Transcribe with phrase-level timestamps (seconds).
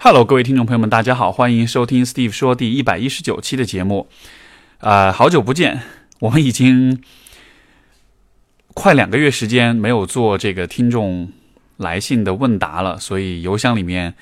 [0.00, 4.08] Hello，各位听众朋友们，大家好，欢迎收听 Steve 说第一百一十九期的节目。
[4.78, 5.82] 啊，好久不见，
[6.20, 7.02] 我们已经
[8.74, 11.32] 快两个月时间没有做这个听众
[11.78, 14.14] 来信的问答了，所以邮箱里面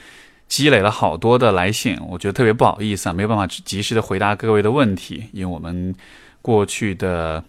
[0.49, 5.95] 积累了好多的来信，我觉得特别不好意思啊，没有办法及时的回答各位的问题，因为我们
[6.40, 7.45] 过去的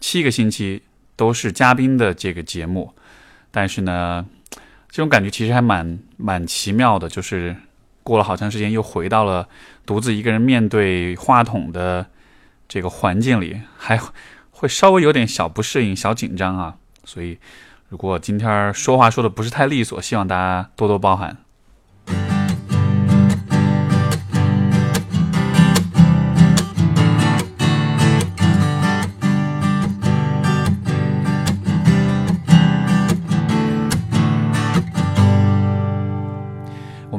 [0.00, 0.80] 七个星期
[1.16, 2.94] 都是嘉宾的这个节目，
[3.50, 4.24] 但是呢。
[4.92, 7.56] 这种感觉其实还蛮蛮奇妙的，就是
[8.02, 9.48] 过了好长时间，又回到了
[9.86, 12.06] 独自一个人面对话筒的
[12.68, 13.98] 这个环境里，还
[14.50, 16.76] 会稍微有点小不适应、小紧张啊。
[17.04, 17.38] 所以，
[17.88, 21.38] 如果今天说话说的不是太利索，希望大家多多包涵。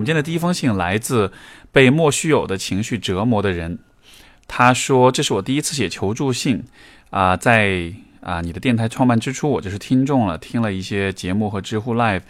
[0.03, 1.31] 今天的第一封信来自
[1.71, 3.79] 被莫须有的情绪折磨的人。
[4.47, 6.65] 他说：“这是我第一次写求助信
[7.09, 12.23] 啊，在啊你的电台创办之初，我就是听众了，听了一些节目和知乎 Live，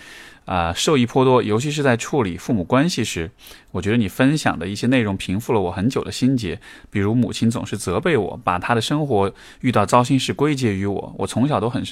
[0.45, 1.41] 啊受益颇多。
[1.41, 3.31] 尤其是在处理父母关系时，
[3.71, 6.61] 我觉得你分享的一些内容平复了我很久的心结。
[6.91, 11.83] 比如母亲总是责备我，把她的生活遇到糟心事归结于我，我从小都很。”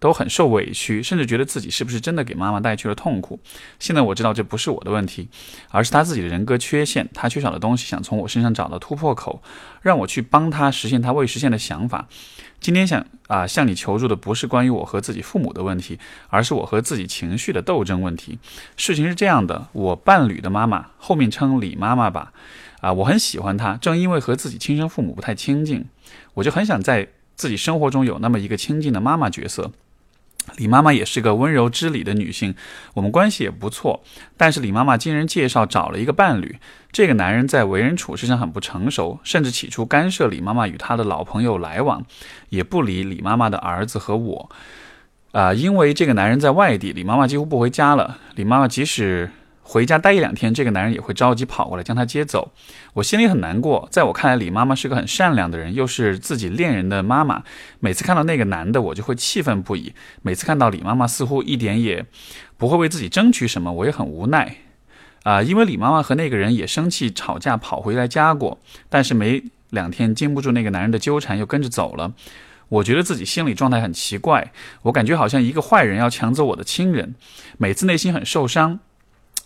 [0.00, 3.38] 都很受委屈，甚至觉得自己是不是真的给妈妈带去了痛苦。
[3.78, 5.28] 现在我知道这不是我的问题，
[5.68, 9.40] 而是他自己的人格缺陷，他缺少的东西想从我身上找到突破口，
[9.82, 12.08] 让我去帮他实现他未实现的想法。
[12.60, 15.98] 今天想啊向你求助的不是关于我和自己父母的问题，
[16.28, 18.38] 而是我和自己情绪的斗争问题。
[18.76, 22.32] 事情是这样的，我伴侣的妈妈，后面称李妈妈吧，
[22.80, 25.86] 啊，我很喜欢她，正因为和自己亲生父母不太亲近，
[26.34, 29.72] 我就很想在自己生活中有那么一个亲近的妈妈角色。
[30.56, 32.54] 李妈妈也是个温柔知礼的女性，
[32.94, 34.02] 我们关系也不错。
[34.36, 36.58] 但是李妈妈经人介绍找了一个伴侣，
[36.92, 42.04] 这个男人在为人处事上很不成熟，甚至起初干涉李妈妈与她的老朋友来往，
[42.48, 44.50] 也不理李妈妈的儿子和我。
[45.32, 48.18] 啊，因为这个男人在外地，李妈妈几乎不回家了。
[48.34, 49.30] 李妈妈即使。
[49.72, 52.50] 回家待一两天，这个男人也会着急跑过来将她接走。
[52.94, 53.86] 我心里很难过。
[53.92, 57.44] 在我看来，李妈妈是个很善良的人，又是自己恋人的妈妈。
[57.78, 59.92] 每次看到那个男的，我就会气愤不已。
[60.22, 62.04] 每次看到李妈妈似乎一点也
[62.56, 64.56] 不会为自己争取什么，我也很无奈。
[65.22, 68.58] 啊，因为李妈妈和那个人也生气吵架，跑回来家过，
[68.88, 72.12] 但是没两天，经不住那个男人的纠缠，又跟着走了。
[72.70, 74.50] 我觉得自己心理状态很奇怪，
[74.82, 77.14] 我感觉好像一个坏人要抢走我的亲人，
[77.56, 78.80] 每次内心很受伤。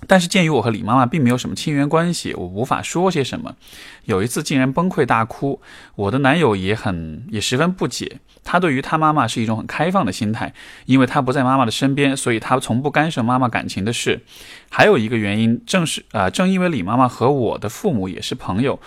[0.06, 3.54] 但是鉴于我和李妈妈并没有什么亲缘关系，我无法说些什么。
[4.04, 5.60] 有一次竟然崩溃大哭，
[5.94, 8.18] 我的男友也很也十分不解。
[8.42, 10.52] 他对于他妈妈是一种很开放的心态，
[10.84, 14.20] 因为他不在妈妈的身边，所以他从不干涉妈妈感情的事。
[14.68, 18.78] 还有一个原因，正是啊，正因为李妈妈和我的父母也是朋友。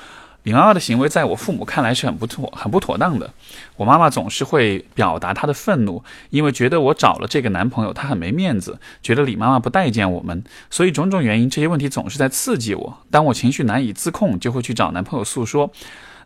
[0.48, 3.30] 李妈妈的行为在我父母看来是很不妥、很不妥当的。
[3.76, 12.98] 我妈妈总是会表达她的愤怒，因为觉得我找了这个男朋友，她很没面子，觉得李妈妈不待见我们，所以种种原因，这些问题总是在刺激我。
[13.12, 15.70] 当我情绪难以自控，就会去找男朋友诉说。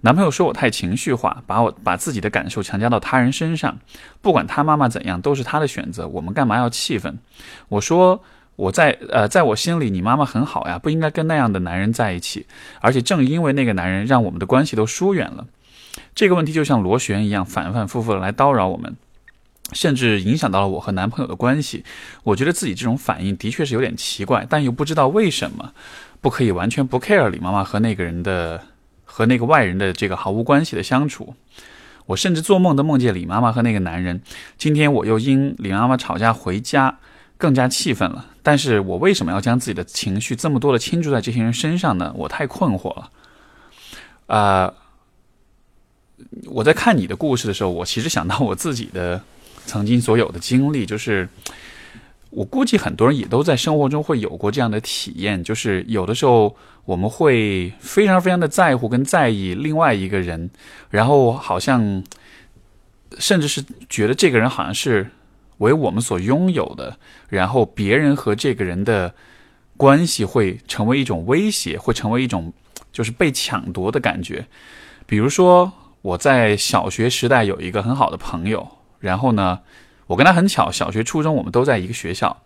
[0.01, 3.79] 男朋友说我太情绪化，把我把自己的感受强加到他人身上。
[4.21, 7.17] 不管他妈妈怎样，都是他的选择，我们干嘛要气愤？
[7.69, 8.23] 我说。
[8.61, 12.45] 我在呃，在我心里，你妈妈很好呀，不应该跟那样的男人在一起。
[12.79, 15.47] 而且正因为那个男人，让我们的关系都疏远了。
[16.13, 18.95] 这个问题就像螺旋一样，反反复复的来叨扰我们，
[19.73, 21.83] 甚至影响到了我和男朋友的关系。
[22.21, 25.73] 我觉得自己这种反应的确是有点奇怪，但又不知道为什么
[26.21, 28.61] 不可以完全不 care 李妈妈和那个人的
[29.03, 31.33] 和那个外人的这个毫无关系的相处。
[32.05, 34.21] 我甚至做梦都梦见李妈妈和那个男人。
[34.59, 36.99] 今天我又因李妈妈吵架回家。
[37.41, 42.13] 更加气愤了，但是我为什么要将自己的情绪这么多的倾注在这些人身上呢？
[42.15, 43.09] 我太困惑了。
[44.27, 44.71] 啊，
[46.45, 49.19] 我在看你的故事的时候，我其实想到我自己的
[49.65, 51.27] 曾经所有的经历，就是
[52.29, 56.55] 我估计很多人也都在生活中会有过这样的体验，就是有的时候
[56.85, 60.47] 我们会非常非常的在乎跟在意另外一个人，
[60.91, 62.03] 然后好像
[63.17, 65.09] 甚至是觉得这个人好像是。
[65.61, 66.97] 为我们所拥有的，
[67.29, 69.13] 然后别人和这个人的
[69.77, 72.51] 关系会成为一种威胁，会成为一种
[72.91, 74.47] 就是被抢夺的感觉。
[75.05, 75.71] 比如说，
[76.01, 78.67] 我在小学时代有一个很好的朋友，
[78.99, 79.59] 然后呢，
[80.07, 82.41] 我跟他很巧，小学、初中我们都在一个学校。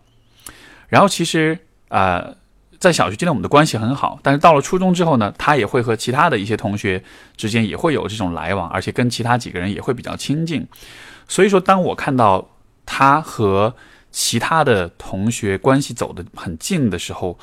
[0.88, 1.58] 然后其实
[1.88, 2.34] 啊，
[2.78, 7.02] 在小学阶段我们的关系很好，但是到了初中之后呢，他也会和其他的一些同学
[7.34, 10.66] 之间也会有这种来往，而且跟其他几个人也会比较亲近。
[11.26, 12.50] 所以说，当我看到。
[12.86, 13.74] 他和
[14.10, 17.38] 其他的同学关系走得很近的时候，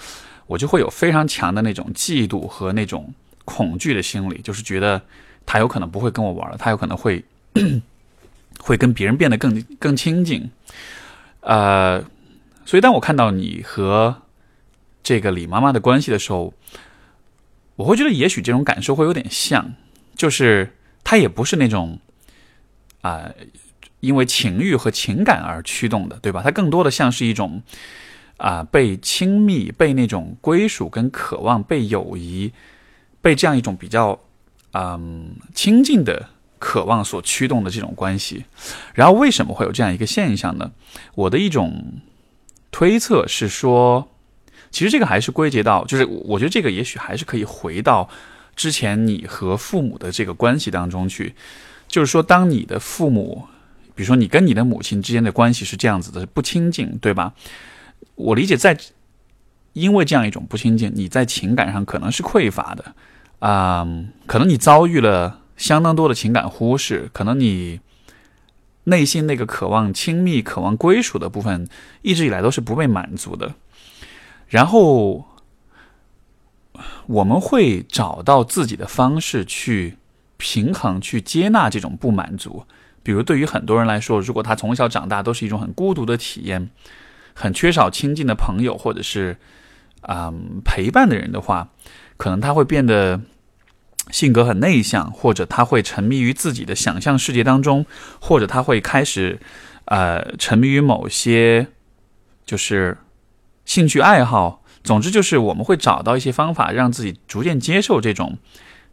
[0.48, 3.14] 我就会有非常强的那种嫉妒和那种
[3.46, 5.00] 恐惧的心理，就是觉得
[5.46, 7.24] 他有可能不会跟我玩了，他有可能会
[8.60, 10.50] 会跟别人变得更更亲近。
[11.42, 12.04] 呃，
[12.66, 14.24] 所以当我看到你和
[15.04, 16.54] 这个李妈妈的关系的时候，
[17.76, 19.74] 我会觉得也许这种感受会有点像，
[20.16, 22.00] 就是他也不是那种
[23.02, 23.30] 啊。
[24.04, 26.42] 因为情欲和情感而驱动的，对吧？
[26.44, 27.62] 它更多的像是一种
[28.36, 32.52] 啊，被亲密、被那种归属跟渴望、被友谊、
[33.22, 34.20] 被这样一种比较
[34.74, 36.28] 嗯亲近的
[36.60, 38.44] 渴望所驱动的这种关系。
[38.94, 40.74] 然后为什么会有这样一个现象呢？
[41.16, 42.02] 我的一种
[42.72, 44.10] 推测是说，
[44.70, 48.10] 其实这个还是归结到，就是我觉得这个也许还是可以回到
[48.54, 51.36] 之前你和父母的这个关系当中去，
[51.88, 53.48] 就是说，当你的父母。
[53.96, 57.34] 比如说，你跟你的母亲之间的关系是这样子的，不亲近，对吧？
[58.16, 58.78] 我理解，在
[59.74, 62.96] 因为这样一种不亲近，你在情感上可能是匮乏的，
[63.40, 63.88] 啊，
[64.26, 67.80] 可能你遭遇了相当多的情感忽视，可能你
[68.84, 71.68] 内心那个渴望亲密、渴望归属的部分，
[72.02, 73.56] 一直以来都是不被满足的。
[74.48, 75.26] 然后
[77.08, 79.98] 我们会找到自己的方式去
[80.38, 82.66] 平衡、去接纳这种不满足。
[83.04, 86.70] 比如，对于很多人来说，如果他从小长大都是一种很孤独的体验，
[87.34, 89.38] 很缺少亲近的朋友或者是
[90.02, 91.68] 嗯陪伴的人的话，
[92.16, 93.20] 可能他会变得
[94.10, 97.86] 性格很内向，或者他会沉迷于自己的想象世界当中，
[98.22, 99.40] 或者他会开始
[99.86, 101.68] 呃沉迷于某些
[102.46, 102.98] 就是
[103.66, 104.64] 兴趣爱好。
[104.84, 108.38] 总之，就是我们会找到一些方法，让自己逐渐接受这种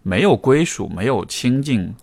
[0.03, 1.95] 没有归属、没有亲近。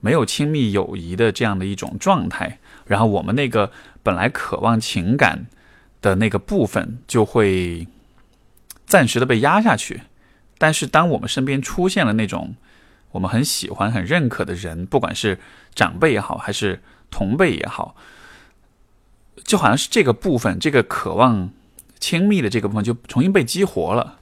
[0.00, 3.72] 没有亲密友谊的这样的一种状态，然后我们那个
[4.02, 5.46] 本来渴望情感
[6.00, 7.88] 的那个部分就会
[8.86, 10.02] 暂时的被压下去。
[10.58, 12.54] 但是，当我们身边出现了那种
[13.12, 15.38] 我们很喜欢、很认可的人，不管是
[15.74, 17.96] 长辈也好，还是同辈也好，
[19.44, 21.50] 就好像是这个部分，这个渴望
[21.98, 24.20] 亲密的这个部分就重新被激活了，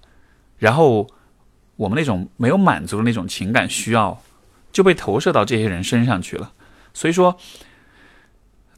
[0.58, 1.08] 然后
[1.76, 4.22] 我们那种没有满足的那种情感需要。
[4.74, 6.52] 就被投射到这些人身上去了。
[6.92, 7.38] 所以说，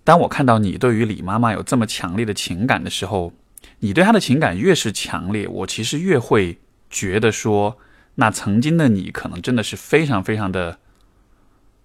[0.05, 3.33] 当我看到你对于李妈妈有这么强烈的情感的时候，
[3.81, 6.59] 你对她的情感越是强烈，我其实越会
[6.89, 7.79] 觉得说，
[8.17, 10.79] 那曾经的你可能真的是非常非常的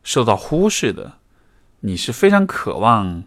[0.03, 1.13] 受到忽视的。
[1.79, 3.23] 你是非常渴望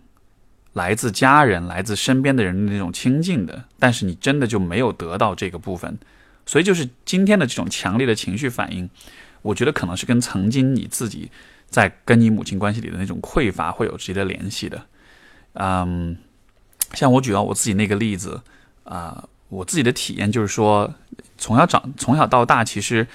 [0.75, 5.99] 来自家人、来自身边的人的那种亲近的，但是你真的就没有得到这个部分。
[6.47, 8.89] 所以就是今天的这种强烈的情绪反应。
[9.45, 11.31] 我觉得可能是跟曾经你自己
[11.69, 14.87] 在跟你母亲关系里的那种匮乏会有直接的联系的。
[15.53, 16.17] 嗯，
[16.95, 18.41] 像我举到我自己那个例子
[18.85, 20.95] 啊，我自己的体验就是说，
[21.37, 23.07] 从小长从小到大，其实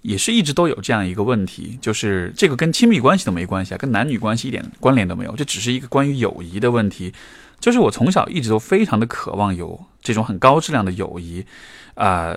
[0.00, 7.12] 也是一直都有这样一个问题，就是这个跟亲密关系都没关系啊，跟男女关系一点关联都没有，这只是一个关于友谊的问题。
[7.60, 11.44] 就是我从小一直都非常的渴望有这种很高质量的友谊
[11.94, 12.34] 啊，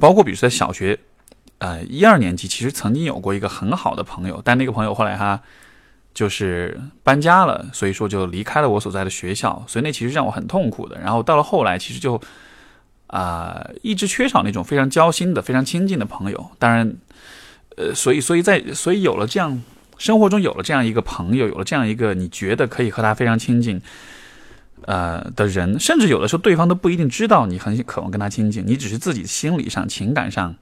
[0.00, 0.98] 包括比如说在小学。
[1.58, 5.40] 呃，一二年级其实曾经有过一个很好的朋友，但那个朋友后来他
[6.14, 10.98] 就是搬家了，所以说就离开了我所在的学校，所以那其实让我很痛苦的。
[11.00, 12.20] 然后到了后来，其实就
[13.08, 16.50] 啊一直缺少那种非常交心的、非常亲近的朋友。
[16.60, 16.94] 当然，
[17.76, 19.60] 呃，所以所以在所以有了这样
[19.96, 23.82] 生活中有了这样一个朋友，有了这样一个你觉得可以和他非常亲近
[24.82, 30.54] 呃的人，甚至有的时候对方都不一定知道你很渴望跟他亲近，你只是自己心理上、情感上。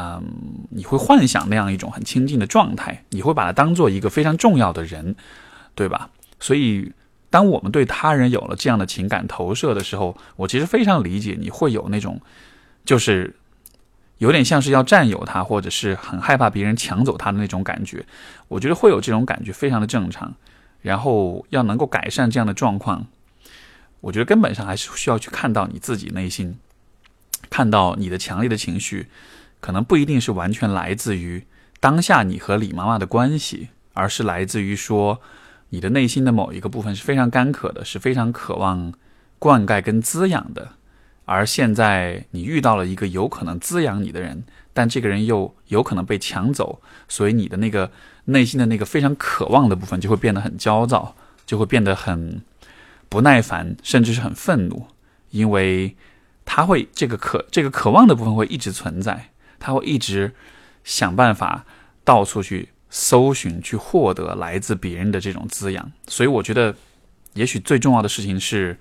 [0.00, 5.14] 嗯，你会幻想那样一种很亲近的状态，你会把它当做一个非常重要的人，
[5.74, 6.08] 对吧？
[6.38, 6.92] 所以，
[7.28, 12.18] 当我们对他人有了这样的情感投射的时候，我其实非常理解你会有那种，
[12.84, 13.36] 就是
[14.18, 18.06] 有点像是要占有他，或者是很害怕别人抢走他的那种感觉。
[18.48, 20.34] 我觉得会有这种感觉，非常的正常。
[20.80, 23.06] 然后要能够改善这样的状况，
[24.00, 26.56] 我觉得根本上还是需要去看到你自己内心，
[27.50, 29.08] 看到你的强烈的情绪。
[29.60, 31.44] 可能不一定是完全来自于
[31.78, 35.20] 当下你和李妈妈的关系，而是来自于说
[35.70, 38.92] 你的内心的某一个部分是非常干渴的，是非常渴望
[39.38, 40.72] 灌溉跟滋养的。
[41.26, 47.92] 而现在你遇到了一个有可能滋养你的人，但这个人又有可能被抢走，所以你的那个
[48.24, 51.14] 内心的那个非常渴望的部分就会变得很焦躁，
[51.46, 52.42] 就会变得很
[53.08, 54.86] 不耐烦，甚至是很愤怒，
[55.30, 55.96] 因为
[56.44, 59.29] 他会这个渴这个渴望的部分会一直存在。
[59.60, 60.32] 他会一直
[60.82, 61.64] 想办法
[62.02, 66.74] 到处去搜寻、去获得来自别人的这种滋养，所以我觉得，
[67.34, 68.76] 也许最重要的事情是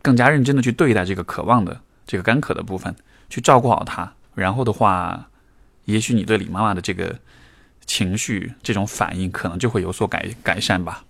[0.00, 2.96] 更加认真的去对待这个渴望的这个干渴的部分，
[3.28, 4.14] 去照顾好他。
[4.34, 5.28] 然后的话，
[5.84, 7.18] 也许你对李妈妈的这个
[7.84, 11.04] 情绪、这种反应，可能就会有所改改善吧。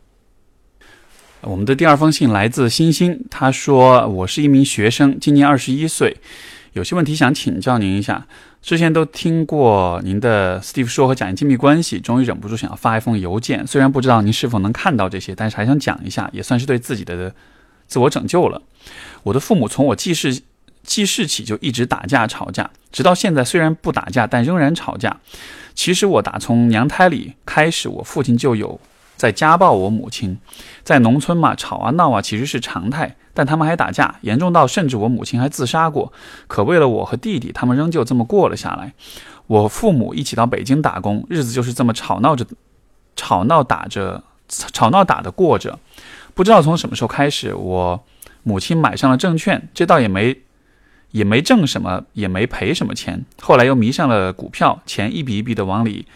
[1.42, 6.16] 我们的第二封信来自星星，他说：“我是一名学生，今年二十一岁，
[6.72, 8.26] 有些问题想请教您一下。
[8.62, 13.66] 之前都听过您的 Steve 说和讲亲密关系，终于忍不住想要发一封邮件。
[13.66, 17.34] 虽然不知道您是否能看到这些，但是还想讲一下，也算是对自己的
[17.86, 18.60] 自我拯救了。
[19.22, 20.42] 我的父母从我记事
[20.82, 25.18] 记事起就一直打架吵架，直到现在虽然不打架，但仍然吵架。
[25.74, 28.78] 其实我打从娘胎里开始，我父亲就有。”
[29.20, 30.38] 在家暴我母亲，
[30.82, 36.10] 在农村嘛，吵啊闹啊其实是常态，但他们还打架，严重到甚至我母亲还自杀过。
[36.46, 38.94] 可为了我和弟弟，他们仍旧这么过了下来。
[39.46, 42.46] 我父母一起到北京打工，日子就是这么吵闹着，
[43.14, 45.78] 吵闹打着，吵闹打的过着。
[46.32, 48.02] 不知道从什么时候开始，我
[48.42, 50.38] 母亲买上了证券，这倒也没，
[51.10, 53.26] 也没挣什么，也没赔什么钱。
[53.42, 56.06] 后来又迷上了股票，钱一笔一笔的往里，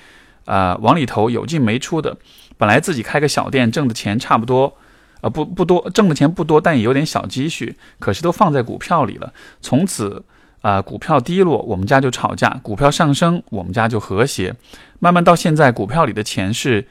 [0.46, 2.16] 啊，往里头有进没出的。
[2.56, 4.76] 本来自己开个小店，挣的钱差不多，
[5.20, 7.76] 呃，不不多，挣的钱不多，但也有点小积蓄。
[7.99, 9.32] 可是都放在股票里了。
[9.61, 10.25] 从此，
[10.61, 14.54] 啊，股票低落，我们家就吵架；股票上升，我们家就和谐。
[14.99, 16.87] 慢慢到现在，股票里的钱是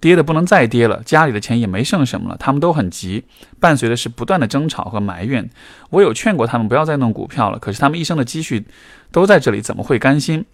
[0.00, 2.36] 跌的不能再跌了，家里的钱也没剩什么了。
[2.38, 3.24] 他们都很急，
[3.58, 5.50] 伴随的是不断的争吵和埋怨。
[5.90, 8.64] 我有劝过他们不要再弄股票了，可是他们一生的积蓄
[9.10, 10.46] 都在这里，怎么会甘心？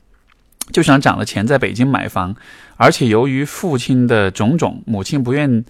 [0.72, 2.34] 就想涨了钱在北京买房，
[2.76, 5.64] 而且由于父亲的种种，母亲不愿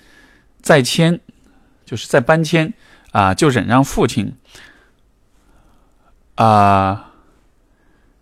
[0.63, 1.21] 再迁，
[1.85, 2.73] 就是再搬迁
[3.13, 4.35] 啊，就忍让父亲
[6.37, 7.13] 啊，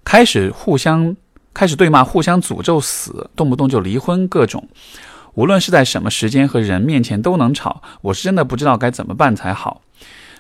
[0.05, 1.17] 开始互相
[1.55, 4.69] 开始对骂，互相诅咒死，动不动就离婚，各种，
[5.35, 9.81] 无论是在什么时间和人面前都能吵，我是真的不知道该怎么办才好。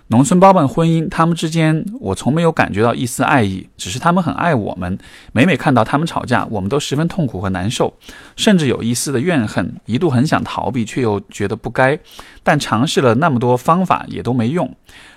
[0.08, 4.98] 农村包办婚姻，他们之间我从没有感觉到一丝爱意，只是他们很爱我们。
[5.32, 7.94] 每每看到他们吵架，我们都十分痛苦和难受，
[8.36, 11.98] 甚至有一丝的怨恨，一度很想逃避，却又觉得不该。
[12.42, 14.70] 但尝试了那么多方法也都没用。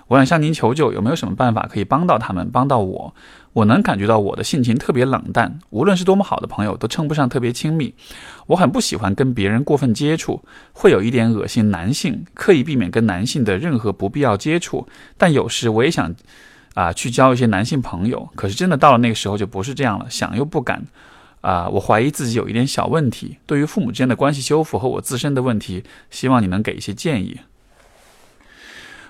[0.07, 3.13] 我想向您求救，有没有什么办法可以帮到他们，帮到我？
[3.57, 7.91] 我能感觉到我的性情特别冷淡，无论是多么好的朋友，都称不上特别亲密。
[8.45, 14.87] 我很不喜欢跟别人过分接触，会有一点恶心男性，刻意避免跟男性的任何不必要接触。
[15.17, 16.13] 但有时我也想，
[16.75, 18.29] 啊，去交一些男性朋友。
[18.35, 20.85] 可是真的到了那个时候就不是这样了，想又不敢。
[21.41, 23.37] 啊，我怀疑自己有一点小问题。
[23.47, 27.39] 对于父母之间的关系修复和我自身的问题，希望你能给一些建议。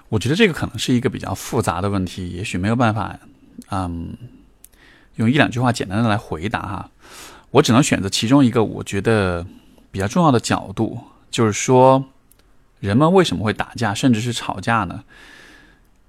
[0.07, 3.19] 我觉得这个可能是一个比较复杂的问题，也许没有办法，
[3.71, 4.15] 嗯。
[5.17, 6.89] 用一两句话简单的来回答哈，
[7.51, 9.45] 我只能选择其中一个我觉得
[9.91, 12.05] 比较重要的角度，就是说，
[12.79, 15.03] 人们为什么会打架，甚至是吵架呢？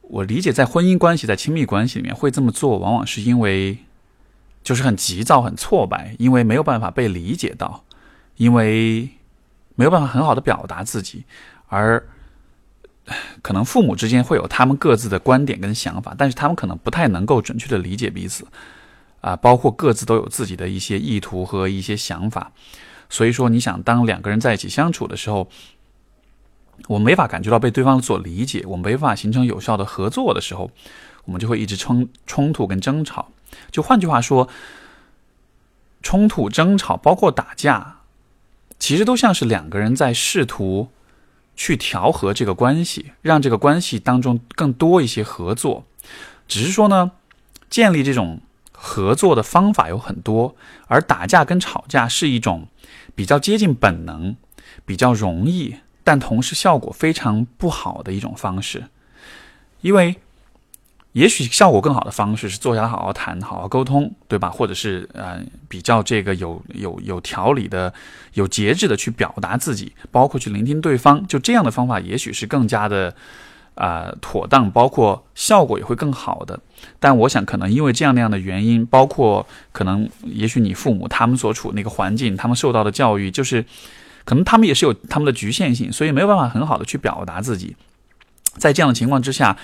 [0.03, 3.79] 我理解，在婚姻关系、在亲密关系里面会这么做，往往是因为
[4.62, 7.85] 就是很急躁、很挫败，因为没有办法被理解到，
[8.37, 9.11] 因为
[9.75, 11.25] 没有办法很好的表达自己，
[11.69, 12.07] 而
[13.41, 18.47] 可能父母之间会有他们各自的观点跟想法，但是他们可能不太能够准确的理解彼此。
[19.21, 22.53] 啊，包括各自都有自己的一些意图和一些想法，
[23.11, 25.49] 所以说，你想当两个人在一起相处的时候，
[26.87, 30.71] 我没法感觉到被对方所理解，我们没法形成有效的合作的时候，
[31.25, 33.33] 我们就会一直冲冲突跟争吵。
[33.73, 34.49] 就换句话说，
[36.01, 38.03] 冲突、争吵，包括打架，
[38.79, 40.91] 其实都像是两个人在试图
[41.57, 45.85] 去调和这个关系，让这个关系当中更多一些合作。
[46.47, 47.11] 只是说呢，
[47.69, 48.41] 建立这种。
[48.80, 50.54] 合作的方法有很多，
[50.87, 52.68] 而打架跟吵架是一种
[53.16, 54.37] 比较接近本能、
[54.87, 58.85] 比较容易，但同时效果非常不好的一种方式。
[59.80, 60.14] 因为
[61.12, 64.49] 也许效果更好的方式是坐下来好好谈、好好沟通，对吧？
[64.49, 67.92] 或者是呃比较这个有有有条理的、
[68.35, 71.26] 有节制的去表达自己，包括去聆听对方。
[71.26, 73.14] 就这样的方法，也许是更加的。
[73.78, 76.58] 啊，妥当，包括效果也会更好的。
[76.99, 83.64] 但我想，可能因为这样那样的原因，包括可能，也许你父母他们所处那个环境，他们受到的教育，就是
[84.25, 87.76] 可能他们也是有他们的局限性，所以没有办法很好的去表达自己。
[88.56, 89.56] 在这样的情况之下，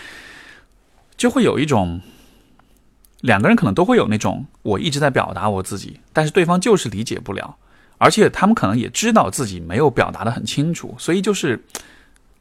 [1.16, 2.00] 就会有一种
[3.22, 7.56] 两个人可能都会有那种我一直在表达我自己，但是对方就是理解不了，
[7.98, 11.64] 而且他们可能也知道自己没有表达的很清楚，所以就是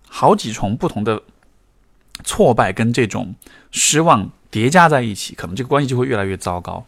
[0.07, 1.19] 好几重不同的。
[2.23, 3.35] 挫败跟这种
[3.71, 6.85] 失望叠加在一起，可能这个关系就会越来越糟糕。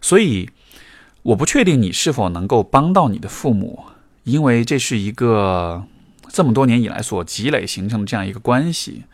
[0.00, 0.50] 所以，
[1.22, 3.84] 我不确定你是否能够帮到你的父母，
[4.24, 5.84] 因为这是一个
[6.28, 9.04] 这么多年以来所积累形成的这样一个关系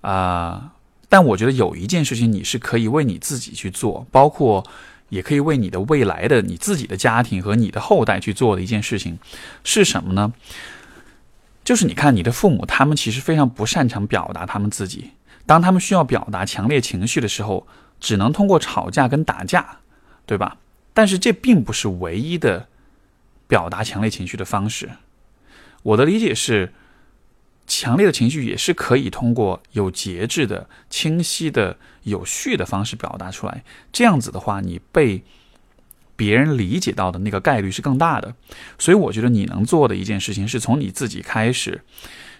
[0.00, 0.72] 啊。
[1.08, 4.66] 但我觉得有一件事情你是可以为你自己去做，包括
[5.10, 9.18] 也可以为你的未来的你自己的家庭和你的后代去做的一件事情，
[9.62, 10.32] 是什么呢？
[11.64, 15.12] 就是你看你的父母，他们其实非常不擅长表达他们自己。
[15.46, 17.66] 当他们需要表达强烈情绪的时候，
[18.00, 19.78] 只能通过吵架跟打架，
[20.26, 20.58] 对吧？
[20.92, 22.68] 但是这并不是唯一的
[23.46, 24.90] 表达强烈情绪的方式。
[25.82, 26.72] 我的理解是，
[27.66, 33.64] 强烈的情绪也是可以通过有节制的、清晰的、有序的方式表达出来。
[33.92, 35.22] 这样子的话，你被
[36.16, 38.34] 别人理解到的那个概率是更大的。
[38.78, 41.82] 所以，我觉得你能做的一件事情，是从你自己开始，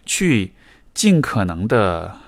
[0.06, 0.52] 去
[0.92, 2.18] 尽可能的。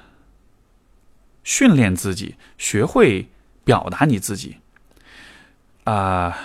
[1.46, 3.28] 训练自己，学会
[3.64, 4.56] 表达你自己，
[5.84, 6.38] 啊，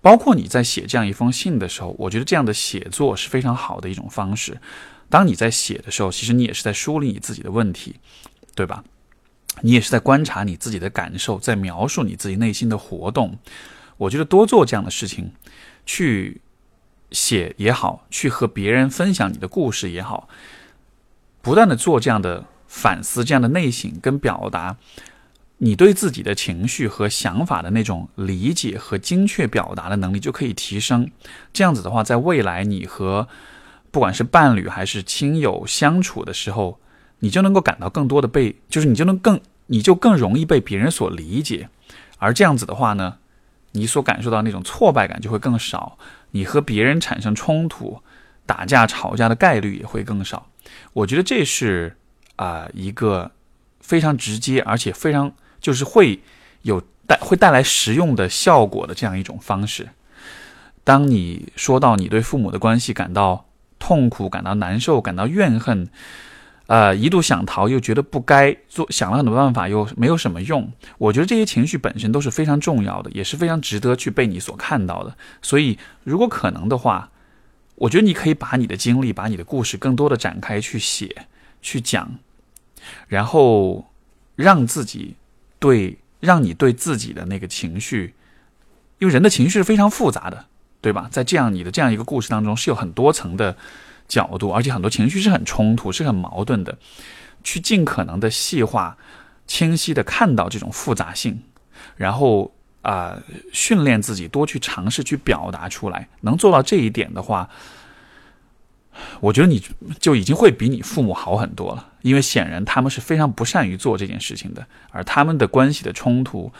[0.00, 4.60] 包括你在写这样一封信的时候，我觉得这样的写作是非常好的一种方式。
[5.08, 7.94] 当你在写的时候，其实你也是在梳理你自己的问题，
[8.56, 8.82] 对吧？
[9.60, 13.38] 你也是在观察你自己的感受，在描述你自己内心的活动。
[13.98, 15.32] 我觉得多做这样的事情，
[15.84, 16.40] 去
[17.10, 20.28] 写也好，去和别人分享你的故事也好，
[21.42, 22.46] 不断的做这样的。
[22.68, 24.76] 反思这样的内省跟表达，
[25.58, 31.08] 你对自己的情绪和想法的那种理解和精确表达的能力就可以提升。
[31.52, 33.28] 这样子的话，在未来你和
[33.92, 36.80] 不管是伴侣还是亲友相处的时候，
[37.20, 41.70] 你就能够感到更多的被，就是你就能更，你就更容易被别人所理解。
[42.18, 43.18] 而这样子的话呢，
[43.76, 45.98] 你所感受到那种挫败感就会更少，
[46.32, 48.02] 你和别人产生冲突、
[48.46, 50.48] 打架、吵架的概率也会更少。
[50.92, 51.96] 我觉得这是。
[52.36, 53.30] 啊，一个
[53.80, 56.20] 非常直接，而且非常就是会
[56.60, 59.88] 有带会带来实用的效果的这样一种方式。
[60.84, 63.46] 当你说到你对父母的关系感到
[63.78, 65.88] 痛苦、感到难受、感到怨恨，
[66.66, 70.72] 呃，一度想逃又觉得不该做，想了很多办法又没有什么用。
[70.98, 75.16] 我觉得这些情绪本身都是非常重要的，也是非常值得去被你所看到的。
[75.42, 77.10] 所以，如果可能的话，
[77.76, 81.26] 我觉得你可以把你的经历、把你的故事更多的展开去写、
[81.62, 82.18] 去讲。
[83.08, 83.90] 然后
[84.36, 85.16] 让自己
[85.58, 88.14] 对让你对自己的那个情绪，
[88.98, 90.46] 因为人的情绪是非常复杂的，
[90.80, 91.08] 对吧？
[91.10, 93.56] 在这样你的这样一个故事当中，是有很多层的
[94.08, 96.78] 角度，而且很多情绪是很冲突、是很矛盾的。
[97.44, 98.96] 去尽可能的细化、
[99.46, 101.42] 清晰的看到这种复杂性，
[101.96, 106.08] 然后啊，训练自己多去尝试去表达出来。
[106.22, 107.48] 能做到这一点的话。
[109.20, 109.62] 我觉得你
[110.00, 116.50] 就已经会比你父母好很多了，因为显然他们是非常不善于做这件事情的，而他们的关系的冲突，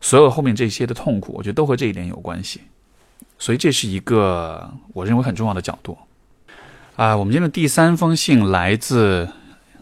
[0.00, 2.60] 所有后面这些的痛苦，我觉得都和这一点有关系。
[3.36, 5.98] 所以这是一个我认为很重要的角度。
[6.96, 9.28] 啊，我们今天的第三封信来自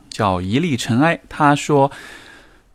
[0.08, 1.90] 叫一粒尘埃，他说。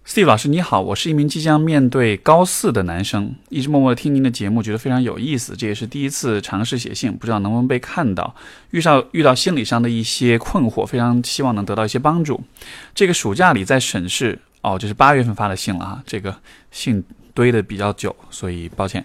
[0.08, 5.56] Steve 老师你好，我是一名即将面对高四的男生，一直默默的听您的节目，觉得非常有意思。
[5.56, 8.36] 这也是第一次尝试写信，不知道能不能被看到。
[8.70, 12.40] 遇上遇到心理上的一些困惑，非常希望能得到一些帮助。
[12.94, 16.38] 这个暑假里在审视，哦，这是八月份发的信了哈，这个
[16.70, 19.04] 信堆的比较久，所以抱歉。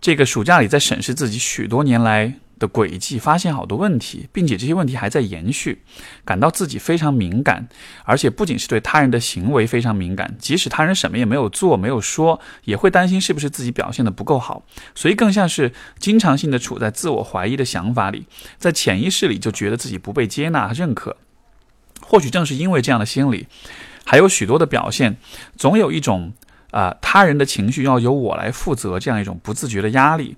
[0.00, 2.32] 这个暑假里在审视自己许多年来。
[2.62, 5.82] 的轨迹，发现好多问题，并且这些问题还在延续，
[6.24, 7.68] 感到自己非常敏感，
[8.04, 14.62] 而且不仅是对他人的行为非常敏感，即使他人什么也没有做、没有说，也会担心是不是自己表现的不够好，
[14.94, 21.16] 所以更像是经常性的处在自我怀疑的想法里，在潜意识里就觉得自己不被接纳和认可。
[22.00, 23.48] 或许正是因为这样的心理，
[24.04, 25.16] 还有许多的表现，
[25.56, 26.32] 总有一种
[26.70, 30.36] 啊，他人的情绪要由我来负责这样一种不自觉的压力。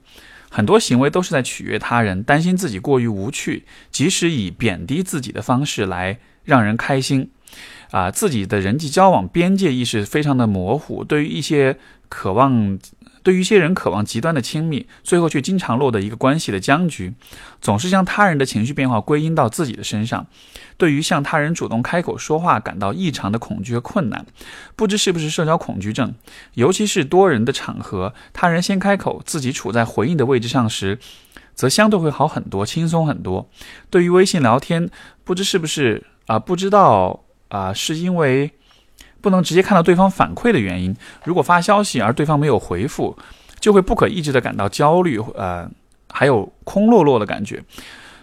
[0.54, 7.28] 很多行为都是在取悦他人，担心自己过于无趣，即使以贬低自己的方式来让人开心，
[7.90, 11.76] 啊，自己的人际交往边界意识非常的模糊，对于一些
[12.08, 12.78] 渴望。
[13.24, 17.14] 对于一些人渴望极端的亲密，最后却经常落得一个关系的僵局，
[17.60, 20.26] 总是将他人的情绪变化归因到自己的身上。
[20.76, 24.26] 对于向他人主动开口说话感到异常的恐惧和困难，
[24.76, 26.14] 不知是不是社交恐惧症。
[26.52, 30.98] 尤其是多人的场合，他人先开口，自己处在回应的位置上时，
[31.54, 33.48] 则相对会好很多，轻松很多。
[33.88, 34.90] 对于微信聊天，
[35.24, 36.38] 不知是不是啊？
[36.38, 37.72] 不知道啊？
[37.72, 38.52] 是因为。
[39.24, 40.94] 不能直接看到对方反馈的原因。
[41.24, 43.16] 如果发消息而对方没有回复，
[43.58, 45.66] 就会不可抑制的感到焦虑，呃，
[46.10, 47.64] 还有空落落的感觉，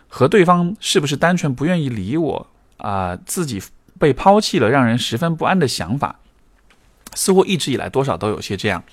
[0.08, 3.60] 和对方是不是单纯不愿意理我啊，自己
[3.98, 6.20] 被抛弃了，让人十分不安的想法。
[7.14, 8.84] 似乎一直以来多少都有些这样，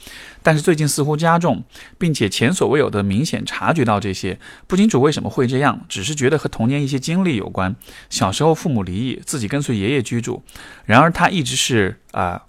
[0.42, 1.62] 但是最近似乎加重，
[1.98, 4.38] 并且前所未有的明显察觉到这些。
[4.66, 7.74] 不清楚为什么会这样，只是觉得和童年一些经历有关。
[8.10, 10.42] 小时候父母离异，自己跟随爷爷居住，
[10.84, 12.42] 然而他一直是啊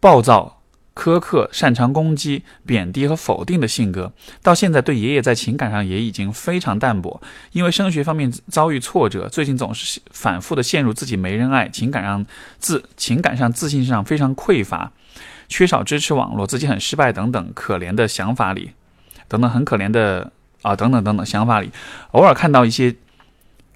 [0.00, 0.53] 暴躁。
[0.94, 7.20] 苛刻、擅长攻击、贬低和否定的性格，到现在对爷爷在情感上也已经非常淡薄。
[7.52, 12.24] 因为升学方面遭遇挫折，最近总是反复的陷入自己没人爱，情感上
[12.58, 14.92] 自情感上自信上非常匮乏，
[15.48, 18.70] 缺少支持网络，自己很失败等等可怜的想法里，
[19.26, 20.30] 等等很可怜的
[20.62, 21.70] 啊等等等等想法里，
[22.12, 22.94] 偶尔看到一些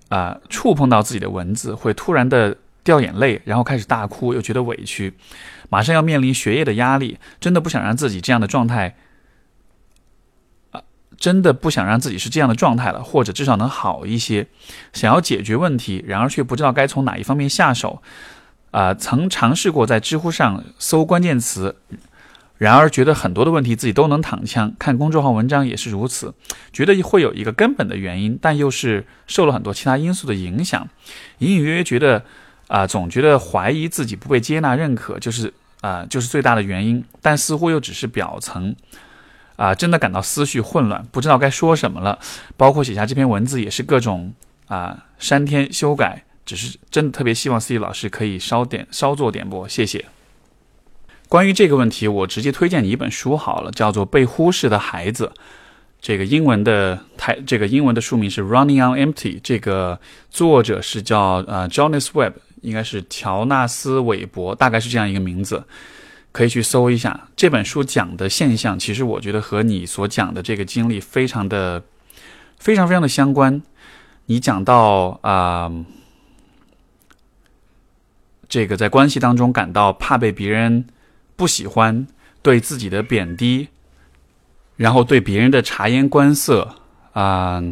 [0.09, 5.13] 啊触碰到自己的文字，会突然的掉眼泪，然后开始大哭，又觉得委屈。
[5.69, 8.97] 马上要面临学业的压力，真的不想让自己这样的状态，
[10.71, 10.81] 啊，
[11.19, 14.47] 真的不想让自己是这样的状态了，或者至少能好一些。
[14.95, 18.03] 想要解决问题，然而却不知道该从哪一方面下手。
[18.71, 21.77] 啊，曾尝试过在知乎上搜关键词，
[22.57, 24.75] 然而觉得很多的问题自己都能躺枪。
[24.79, 26.35] 看公众号文章也是如此，
[26.73, 30.89] 觉得会有一个根本的原因，但又是受了很多其他因素的影响，
[31.39, 32.25] 隐隐约约觉得。
[32.69, 37.05] 啊，总觉得怀疑自己不被接纳、认可，就是啊，就是最大的原因。
[37.21, 38.75] 但似乎又只是表层，
[39.57, 42.19] 啊，真的感到思绪混乱，不知道该说什么了。
[42.57, 44.33] 包括写下这篇文字，也是各种
[44.69, 46.25] 啊删添、修改。
[46.47, 50.07] 只是真的特别希望 C 老师可以稍点稍作点拨，谢谢。
[51.29, 55.33] 关于这个问题，我直接推荐你一本书好了，叫做《被忽视的孩子》。
[56.01, 59.37] 这个英文的台，这个英文的书名是《Running on Empty》。
[59.43, 60.01] 这个
[60.31, 62.33] 作者是叫呃 Jonas Webb。
[62.62, 65.64] 应该是乔纳斯·韦伯，大概是这样一个名字，
[66.33, 67.29] 可以去搜一下。
[67.37, 71.83] 这本书讲的现象，其实我觉得和你所讲的这个经历非常的、
[72.59, 73.62] 非常非常的相关。
[74.27, 75.73] 你讲到啊，
[78.49, 80.87] 这个在关系当中感到怕被别人
[81.37, 82.07] 不喜欢，
[82.42, 83.68] 对自己的贬低，
[84.77, 86.77] 然后对别人的察言观色
[87.12, 87.62] 啊。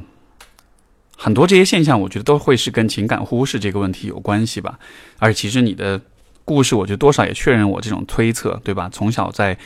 [1.16, 4.78] 很多这些现象，我觉得都会是跟情感忽视这个问题有关系吧。
[5.18, 6.00] 而其实你的
[6.44, 8.90] 故事，我觉得多少也确认我这种推测，对吧？
[8.92, 9.58] 从小在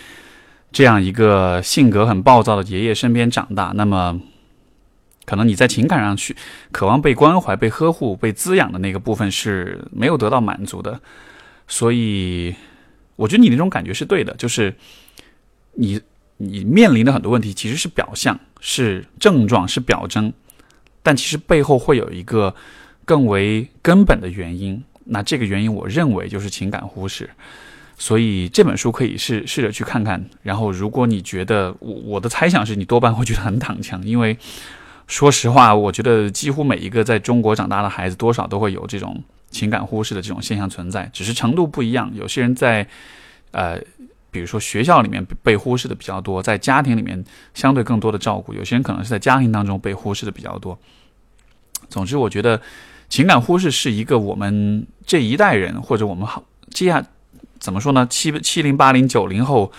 [0.70, 4.20] 这样一个性格很暴躁的爷爷身边长大，那么
[5.26, 6.36] 可能你在情感上去
[6.70, 11.00] 渴望被关怀、被呵护、被滋养的那个部分是没有得到满足的。
[11.66, 12.54] 所以，
[13.16, 14.74] 我觉得你那种感觉是对的，就是
[15.74, 16.00] 你
[16.36, 20.32] 你面临的很多问题其实是表象、是症状、是表征。
[21.02, 22.54] 但其实背后会有一个
[23.04, 27.28] 更为根本的原因，那这个原因我认为就是情感忽视，
[27.98, 30.24] 所以这本书可以试试着去看看。
[30.42, 34.36] 然后，如果你觉得我我的猜想是你多半会觉得很躺枪，因为
[35.06, 42.10] 说实话，我觉得几乎每一个在中国长大的孩子多少都会有这种情感忽视的这种现象存在，只是程度不一样。
[42.14, 42.86] 有些人在
[43.50, 43.76] 呃，
[44.30, 50.78] 比如说学校里面被忽视的比较多，在家庭里面相对更多的照顾；有些人可能是在家庭当中被忽视的比较多。
[51.88, 52.60] 总之，我觉得
[53.08, 57.04] 情感忽视是一个我们这一代人，或者我们好接下
[57.58, 58.06] 怎么说呢？
[58.08, 59.72] 七七零八零九零后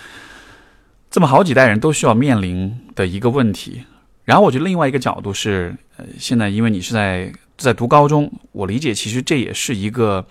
[1.09, 3.83] 这么好几代人都需要面临的一个问题。
[4.23, 10.25] 然后，我觉得另外一个角度是，呃，现在因为你是在在读高中，我理解其实这也是一个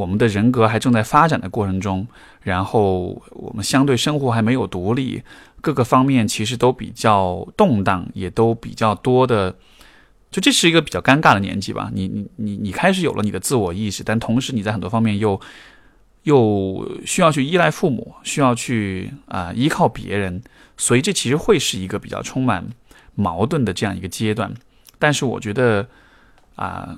[0.00, 2.06] 我们的人格还正在发展的过程中。
[2.42, 5.22] 然后，我们相对生活还没有独立，
[5.60, 9.54] 各个方面其实都比较动荡，也都比较多的。
[10.30, 15.38] 就这是一个比较尴尬的年纪吧，你你你你开始有了你的自我意识，但同时你在很多方面又
[16.22, 20.40] 又需要去依赖父母，需要去啊依靠别人，
[20.76, 22.64] 所以这其实会是一个比较充满
[23.14, 24.54] 矛盾的这样一个阶段。
[24.98, 25.86] 但是我觉得
[26.54, 26.96] 啊，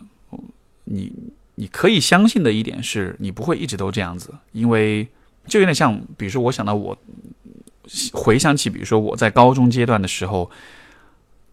[0.85, 1.11] 你
[1.63, 5.07] 你可以相信的一点是你不会一直都这样子，因为
[5.47, 6.99] 就有点像，比如说我想到我
[8.13, 10.51] 回想起，比如说我在高中阶段的时候。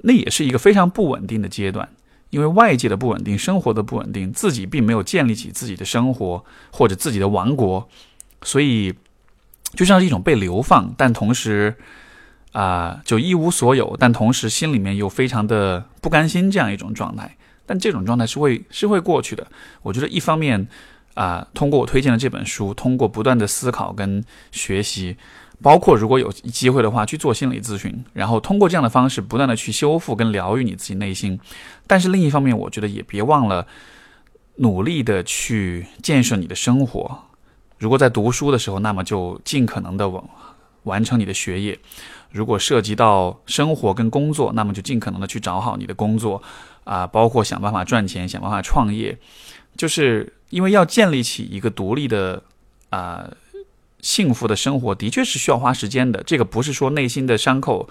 [0.01, 1.89] 那也是一个非常不稳定的阶段，
[2.29, 7.89] 因为外界的不稳定，生活的不稳定，自己并没有建立起自己的生活或者自己的王国，
[8.41, 8.93] 所以
[9.73, 11.75] 就像是一种被流放，但同时
[12.53, 17.35] 啊，就一无所有，但同时心里面又非常的不甘心这样一种状态。
[17.69, 19.45] 但这种状态是会是会过去的。
[19.83, 20.67] 我觉得一方面
[21.13, 25.15] 啊，通过我推荐的这本书，通过不断的思考跟学习。
[25.61, 31.39] 包括如果有机会的话去做心理咨询，然后通过这样的方式不断的去修复跟疗愈你自己内心。
[31.85, 33.67] 但是另一方面，我觉得也别忘了
[34.55, 37.25] 努力的去建设你的生活。
[37.77, 40.23] 如果在读书的时候，那么就尽可能的完
[40.83, 41.75] 完成你的学业；
[42.31, 46.41] 如果涉及到生活跟工作，那么就尽可能的去找好你的工作
[46.89, 49.17] 啊，包括想办法赚钱，想办法创业。
[49.77, 52.41] 就是因为要建立起一个独立的
[52.89, 53.29] 啊。
[54.01, 56.23] 幸福的生活的确是需要花时间的。
[56.23, 57.89] 这个不是说内心的伤口，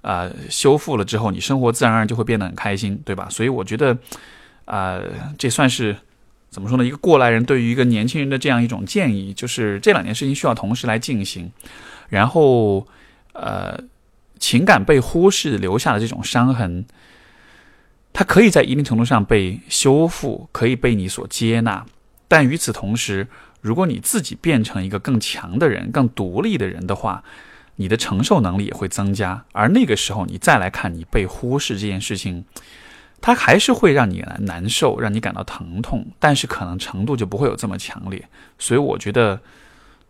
[0.00, 3.28] 啊，修复了之后，你生活自然而然就会变得很开心，对吧？
[3.28, 3.94] 所以我觉得，
[4.64, 4.98] 啊，
[5.36, 5.94] 这算是
[6.48, 6.84] 怎么说呢？
[6.86, 11.52] 一个过来人对于一个年轻人的这样一种建议，就是这两件事情需要同时来进行。
[12.08, 12.86] 然后，
[13.34, 13.78] 呃，
[14.38, 16.86] 情感被忽视留下的这种伤痕，
[18.12, 21.86] 它可以在一定程度上被修复，可以被你所接纳。
[22.28, 23.26] 但与此同时，
[23.60, 27.22] 如果你自己变成一个更强的人、更独立的人的话，
[27.76, 29.44] 你的承受能力也会增加。
[29.52, 32.44] 而那个时候，你再来看你被忽视这件事情，
[33.20, 38.28] 它还是会让你难受，让你感到疼痛，但是可能程度就不会有这么强烈。
[38.58, 39.40] 所以，我觉得，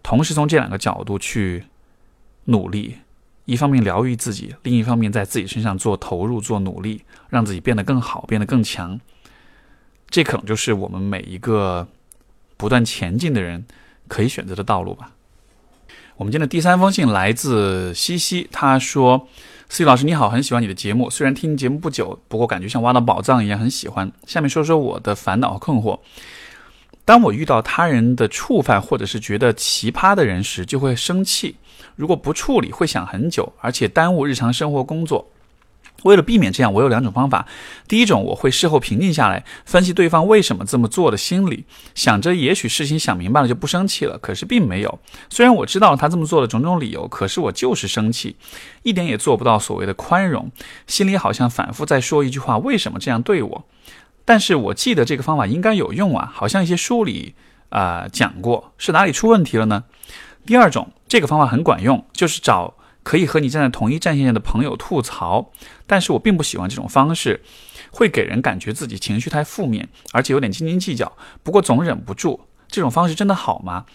[0.03, 1.65] 同时从这两个角度去
[2.47, 2.97] 努力，
[3.51, 9.01] 一方面疗愈自己，另一方面在自己身上做投入、做努力，让自己变得更好、变得更强，
[10.09, 11.89] 这可能就是我们每一个。
[12.61, 13.65] 不断前进的人
[14.07, 15.13] 可以选择的道路吧。
[16.19, 19.27] 我们今天的第三封信来自西西，他说
[19.71, 24.13] ：“思雨老师你好，很喜欢你的节目，虽然听节目不久，不过感觉像挖到宝藏一样，很喜欢。
[24.27, 25.99] 下面说说我的烦恼和困惑。
[27.05, 31.57] 当我遇到他人的触犯或者是觉得奇葩的人时，就会生气。
[31.97, 35.31] 如果不处理，会想很久，而且耽误日常生活工作。”
[36.05, 37.47] 为了避免这样，我有两种方法。
[37.87, 44.17] 第一种，我会事后平静下来，分析对方为什么这么做的心理，想着也许事情想明白了就不生气了。
[44.17, 44.99] 可是并没有。
[45.29, 48.37] 虽然我知道他这么做的种种理由，可是我就是生气，
[48.83, 50.51] 一点也做不到所谓的宽容。
[50.87, 53.65] 心里好像反复在说一句话：为什么这样对我？
[54.25, 57.35] 但是我记得这个方法应该有用啊，好像一些书里
[57.69, 59.85] 啊讲过，是哪里出问题了呢？
[60.47, 62.75] 第二种，这个方法很管用，就是找。
[63.03, 65.51] 可以和你站在同一战线上的朋友吐槽，
[65.87, 67.43] 但是我并不喜欢这种方式，
[67.91, 71.11] 会给人感觉自己情绪太负面，而且有点斤斤计较。
[71.43, 73.87] 不过总忍不住，这种方式真的好吗？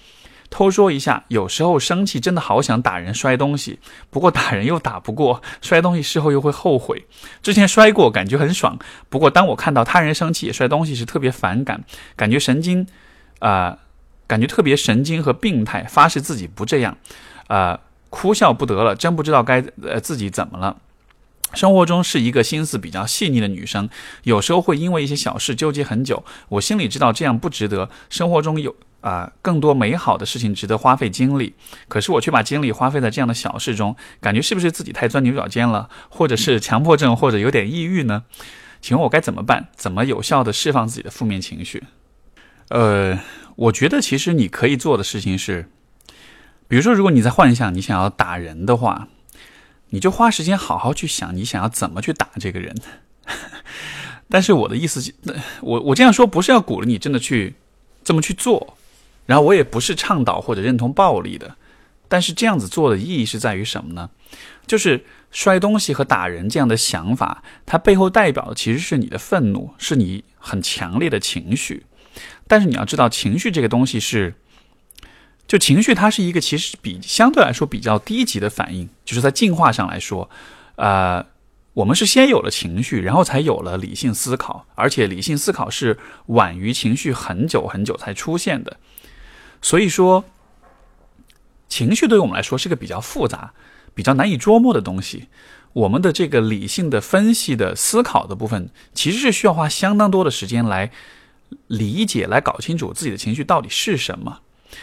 [0.49, 3.79] 偷说一下，有时候生气真的好想打人、摔东西，
[4.09, 7.05] 不过打人又打不过，摔东西事后又会后悔。
[7.41, 8.77] 之前摔过，感觉很爽，
[9.09, 11.83] 不过当我看到他人生气也摔东西时，特别反感，
[12.15, 12.87] 感觉神经，
[13.39, 13.77] 啊，
[14.27, 15.83] 感觉特别神经和病态。
[15.83, 16.97] 发誓自己不这样，
[17.47, 17.79] 啊。
[18.11, 20.77] 哭笑不得了，真不知道该呃自己怎么了。
[21.55, 23.89] 生活中是一个心思比较细腻的女生，
[24.23, 26.23] 有时候会因为一些小事纠结很久。
[26.49, 31.55] 我心里知道这样不值得，生活中有啊更多美好的事情值得花费精力。
[31.87, 38.23] 可是我却把精力花费在这样的小事中，感觉是不是自己太钻牛角尖了，或者是强迫症，或者有点抑郁呢？
[38.81, 39.69] 请问我该怎么办？
[39.75, 41.83] 怎么有效的释放自己的负面情绪？
[42.69, 43.19] 呃，
[43.55, 45.69] 我觉得其实你可以做的事情是。
[46.67, 49.07] 比如说，如果你在幻想你想要打人的话，
[49.89, 52.75] 你就花时间好好去想你想要怎么去打这个人。
[54.29, 55.13] 但是我的意思，
[55.61, 57.55] 我我这样说不是要鼓励你真的去
[58.03, 58.77] 这么去做，
[59.25, 61.55] 然后我也不是倡导或者认同暴力的。
[62.07, 64.09] 但是这样子做的意义是在于什么呢？
[64.67, 71.85] 就是摔东西和打人这样的想法，它背后代表的其实是你的愤怒，是你很强烈的情绪。
[72.47, 74.35] 但是你要知道，情绪这个东西是。
[75.47, 80.29] 就情绪，它是一个其实比相对来说比较低级的反应，就是在进化上来说，
[80.75, 81.25] 呃，
[81.73, 88.77] 我们是先有了情绪，然后才有了理性思考，而且理性思考是晚于情绪很久很久才出现的。
[89.61, 90.25] 所以说，
[91.69, 93.53] 情绪对于我们来说是个比较复杂、
[93.93, 95.27] 比较难以捉摸的东西。
[95.73, 100.91] 我们的这个理性的分析的思考的部分，其实是需要花相当多的时间来
[101.67, 104.39] 理解、来搞清楚自己的情绪到底是什么。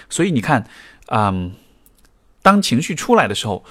[0.08, 0.68] 所以你看，
[1.06, 1.52] 嗯，
[2.42, 3.64] 当情绪出来的时候，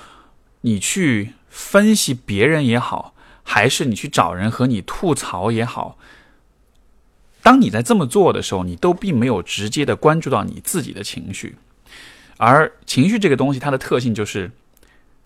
[0.62, 5.98] 你去分析别人也好，还是你去找人和你吐槽也好，
[7.42, 11.56] 当你在这么做的时候，你都并没有直接的关注到你自己的情绪。
[12.38, 14.52] 而情绪这个东西，它的特性就是，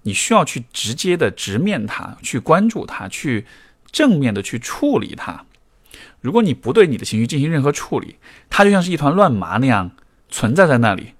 [0.03, 3.45] 你需要去直接的直面它，去关注它，去
[3.91, 5.45] 正面的去处理它。
[6.19, 8.15] 如果你不对你的情绪进行任何处理，
[8.49, 9.91] 它就像是一团乱麻那样。
[10.29, 11.13] 存在在那里，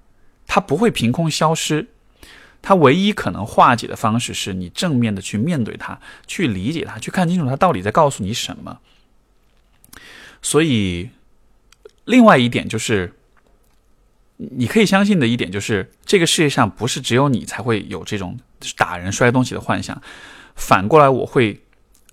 [0.46, 1.88] 它不会凭空消失。
[2.62, 8.80] 它唯一可能化解的方式是你正面的去面对它，去理解它，去看清楚它到底在告诉你什么。
[10.42, 11.10] 所以，
[12.04, 13.14] 另外一点就是，
[14.36, 18.38] 你可以相信的一点就是，这个世界上不是只有你才会有这种
[18.76, 20.02] 打人、摔东西的幻想。
[20.56, 21.62] 反过来，我会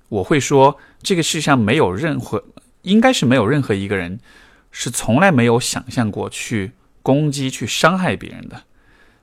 [0.10, 2.44] 我会说，这个世界上没有任何，
[2.84, 4.20] 应该是没有任何一个人
[4.72, 6.74] 是从来没有想象过去。
[7.04, 8.64] 攻击去伤害别人的，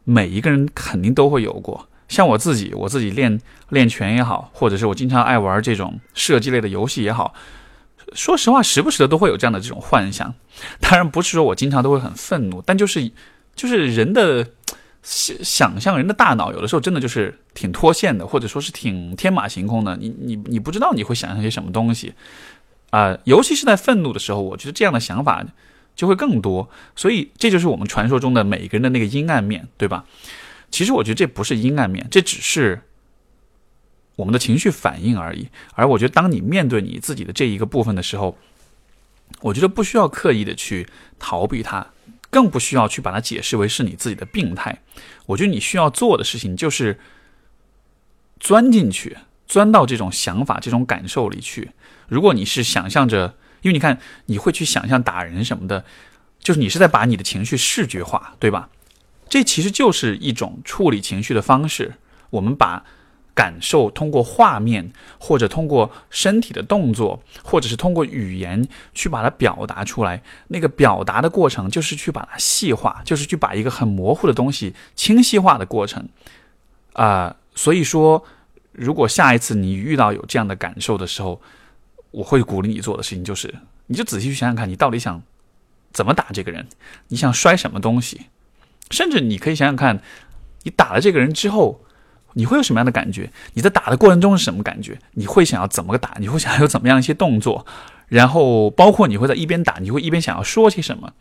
[0.05, 1.89] 每一个人肯定都会有过。
[2.09, 3.41] 像我自己，我自己练
[3.71, 7.35] 练拳也好，或者是我经常爱玩这种射击类的游戏也好，
[8.15, 10.35] 说实话，时不时的都会有这样的这种幻想。
[10.81, 13.11] 当然不是说我经常都会很愤怒，但就是
[13.55, 14.45] 就是人的
[15.03, 19.97] 想想象人的大脑有的时候真的就是挺脱线的，或者说是挺天马行空的。
[19.97, 22.13] 你你你不知道你会想象些什么东西
[22.91, 25.45] 啊，尤其是在愤怒的时候，我觉得这样的想法
[25.95, 26.69] 就会更多。
[26.97, 30.05] 所以这就是我们传说中的每一个人的那个阴暗面，对吧？
[30.71, 32.83] 其实我觉得这不是阴暗面，这只是
[34.17, 35.49] 我们的情绪反应而已。
[35.75, 38.37] 而我觉得当你面对你自己的这一个部分的时候，
[39.41, 40.87] 我觉得不需要刻意的去
[41.19, 41.87] 逃避它。
[42.33, 44.83] 更不需要去把它解释为是你自己的病态。
[45.27, 47.01] 我觉得你需要做的事情就是
[48.39, 49.17] 钻进去，
[49.49, 51.73] 钻到这种想法、这种感受里去。
[52.07, 55.85] 如果你是想象着，因为你看你会去想象打人什么的，
[56.39, 58.69] 就是你是在把你的情绪视觉化，对吧？
[59.29, 61.95] 这其实就是一种处理情绪的方式。
[62.31, 62.85] 我们把。
[63.33, 70.21] 感受通过画面，或者通过身体的动作，或者是通过语言去把它表达出来。
[70.49, 76.07] 那个表达的过程，就是去把它细化，就是去把一个很模糊的东西清晰化的过程。
[76.93, 78.23] 啊，所以说，
[78.73, 81.41] 如果下一次你遇到有这样的感受的时候，
[82.11, 83.55] 我会鼓励你做的事情就是，
[83.87, 85.23] 你就仔细去想想看，你到底想
[85.93, 86.67] 怎么打这个人，
[87.09, 88.23] 你想摔什么东西，
[88.91, 90.03] 甚至你可以想想看，
[90.63, 91.85] 你打了这个人之后。
[92.35, 93.29] 你会有什么样的感觉？
[93.55, 94.97] 你在打的过程中是什么感觉？
[95.15, 96.15] 你会想要怎么个打？
[96.21, 97.67] 你会想要有怎么样一些动作？
[98.07, 101.13] 然后包括你会在一边打，你会一边想要说些什么？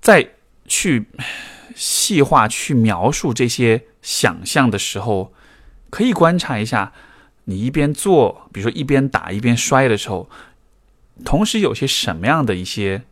[0.00, 0.30] 再
[0.66, 1.06] 去
[1.76, 5.32] 细化、去描述这些想象的时候，
[5.90, 6.92] 可以观察一下，
[7.48, 10.30] 你一边做，比如说一边打一边摔的时候，
[11.24, 13.02] 同时有些什么样的一些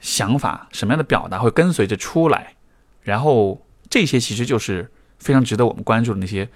[0.00, 2.54] 想法、什么样的表达会跟随着出来？
[3.02, 4.90] 然后这些其实就是。
[5.20, 6.46] 非常值得我们关注的那些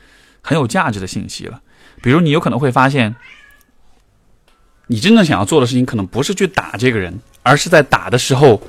[0.42, 1.62] 很有价值的信息了，
[2.02, 3.16] 比如你有可能会发现，
[4.88, 8.60] 你真正想要做的事情可能不是去打这个人，而是在打的时候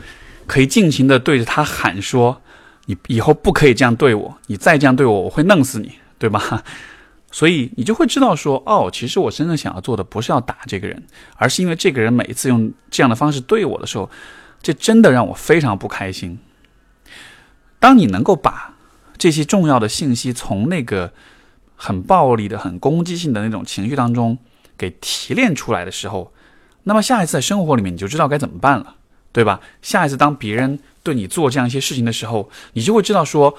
[0.48, 2.42] 可以尽情的对着他喊说
[2.86, 6.64] ：“你以后不可以这样对我，你再这样对我，我会弄死你，对吧？”
[7.32, 11.04] 所以你就会知道说：“哦，其实我真正想要做的不是要打这个人，
[11.36, 14.10] 而是因为这个人每一次用这样的方式对我的时候，
[14.62, 16.40] 这真的让我非常不开心。”
[17.80, 18.76] 当你能够把
[19.18, 21.14] 这些重要的信息从那个
[21.76, 24.38] 很暴力的、很攻击性的那种情绪当中
[24.78, 26.34] 给提炼出来的时候，
[26.84, 28.96] 那么下一次在生活里面你就知道该怎么办了，
[29.32, 29.62] 对吧？
[29.82, 33.56] 下一次当别人对你做这样一些事情的时候，你就会知道说，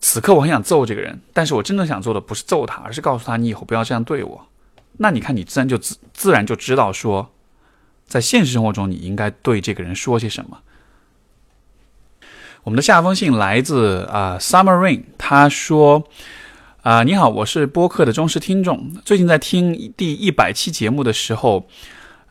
[0.00, 4.46] 此刻我很想揍这个人，但是我真正想做的不是揍他，而是告诉他你以后不要这样对我。
[4.98, 7.30] 那你看，你自然就自自然就知道说，
[8.06, 10.58] 在现实生活中你应该对这个人说些什么。
[12.64, 16.04] 我们的下封信来自啊，Summer Rain，他说
[16.82, 18.92] ：“啊，你好，我是播客的忠实听众。
[19.04, 21.68] 最近在听第一百期节目的时候，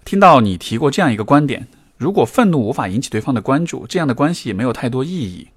[0.03, 5.47] 听到你提过这样一个观点：如果愤怒无法引起对方的关注，这样的关系也没有太多意义。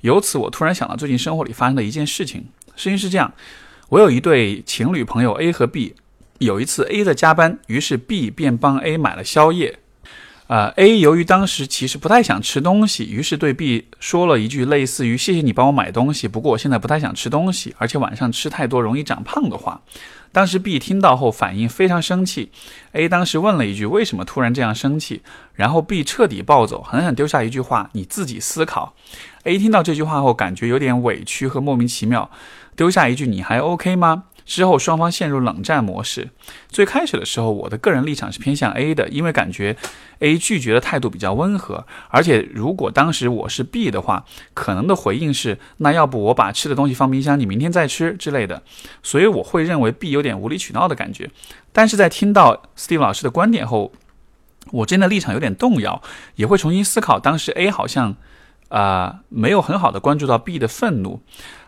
[0.00, 2.46] 由此，我突然想到最近生活里发生的一件事情。
[2.76, 3.32] 事情是这样：
[3.88, 5.94] 我有一对情侣朋友 A 和 B，
[6.38, 9.78] 有一次 A 在加班，于是 B 便帮 A 买了宵夜。”
[10.48, 19.80] 啊，A 由于当时其实不太想吃东西，于是对 B 说了一句类似于“谢谢你帮我买东西，不过我现在不太想吃东西，而且晚上吃太多容易长胖”的话。
[20.32, 22.50] 当时 B 听到后反应非常生气
[22.92, 25.22] ，A 当时问了一句“为什么突然这样生气”，
[25.54, 28.94] 然后 B 彻底暴走，狠狠丢下一句话：“你自己思考。
[29.42, 32.30] ”A 听到这句话后，感觉有点委屈和莫名其妙，
[32.76, 36.28] 丢下一句“你还 OK 吗？”之后双方陷入冷战模式。
[36.68, 39.76] 最开始的时候，我的个人立场是偏向 A 的，因为感觉
[40.18, 41.86] A 拒绝的态度比较温和。
[42.08, 48.64] 而且如果当时我是 B 的话，可能的回应是“那要不我把吃的东西放冰箱，你明天再吃”之类的。
[49.04, 51.30] 所以我会认为 B 有点无理取闹的感觉。
[51.72, 53.92] 但是在听到 Steve 老师的观点后，
[54.72, 56.02] 我真的立场有点动摇，
[56.34, 58.16] 也会重新思考当时 A 好像
[58.68, 61.22] 啊没有很好的关注到 B 的愤怒。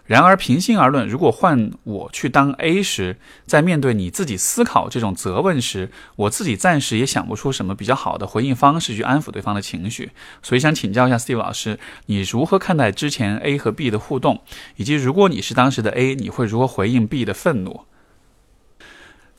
[0.05, 10.11] 然而，平心而论，如果换我去当 A 时，在面对你自己思考这种责问时，我自己暂时也想不出什么比较好的回应方式去安抚对方的情绪。
[10.43, 14.43] 所以，想请教一下 Steve 老师，你如何看待之前 A 和 B 的互动，
[14.77, 17.83] 以及如果你是当时的 A，你会如何回应 B 的愤怒？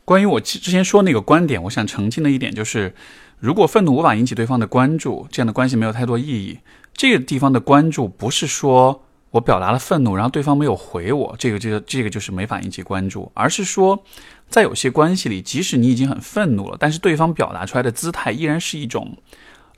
[0.05, 2.95] 关于我之前说那个观点，我想澄清的一点就是，
[3.37, 6.59] 如果愤怒无法引起对方的关注，这样的关系没有太多意义。
[6.93, 9.02] 这个地方的关注不是说。
[9.33, 14.03] 我表达了愤怒，然后对方没有回我，这个这个这个就是没法引起关注，而是说，
[14.47, 19.17] 在有些关系里，即使你已经很愤怒了，但是对方表达出来的姿态依然是一种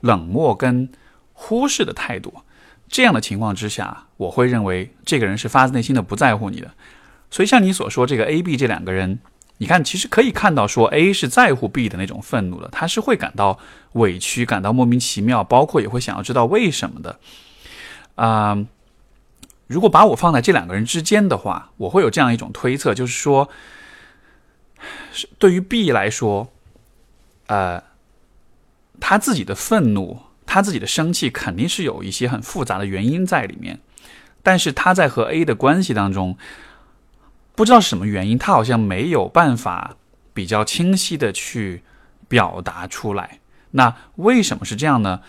[0.02, 0.90] 冷漠跟
[1.32, 2.34] 忽视的态度。
[2.86, 6.70] 这样的情况之下，我会认为这个人是发自内心的不在乎你的。
[7.30, 9.18] 所以像你所说，这个 A、B 这两个人，
[9.56, 13.58] 你看，其实可以看到说 A 是在乎 B 的那种愤怒的，他是会感到
[13.92, 17.18] 委屈，感到莫名其妙，包括也会想要知道为什么的，
[18.16, 18.66] 啊。
[19.66, 23.48] 如果把我放在这两个人之间的话，我会有这样一种推测，就是说，
[25.38, 26.52] 对于 B 来说，
[27.48, 27.82] 呃，
[29.00, 33.80] 他自己的愤怒，他自己的生气，肯定是有一些很复杂的原因在里面。
[34.44, 36.38] 但是他在和 A 的关系当中，
[37.56, 39.96] 不知道是什么原因，他好像没有办法
[40.32, 41.82] 比较清晰的去
[42.28, 43.40] 表达出来。
[43.72, 45.22] 那为什么是这样呢？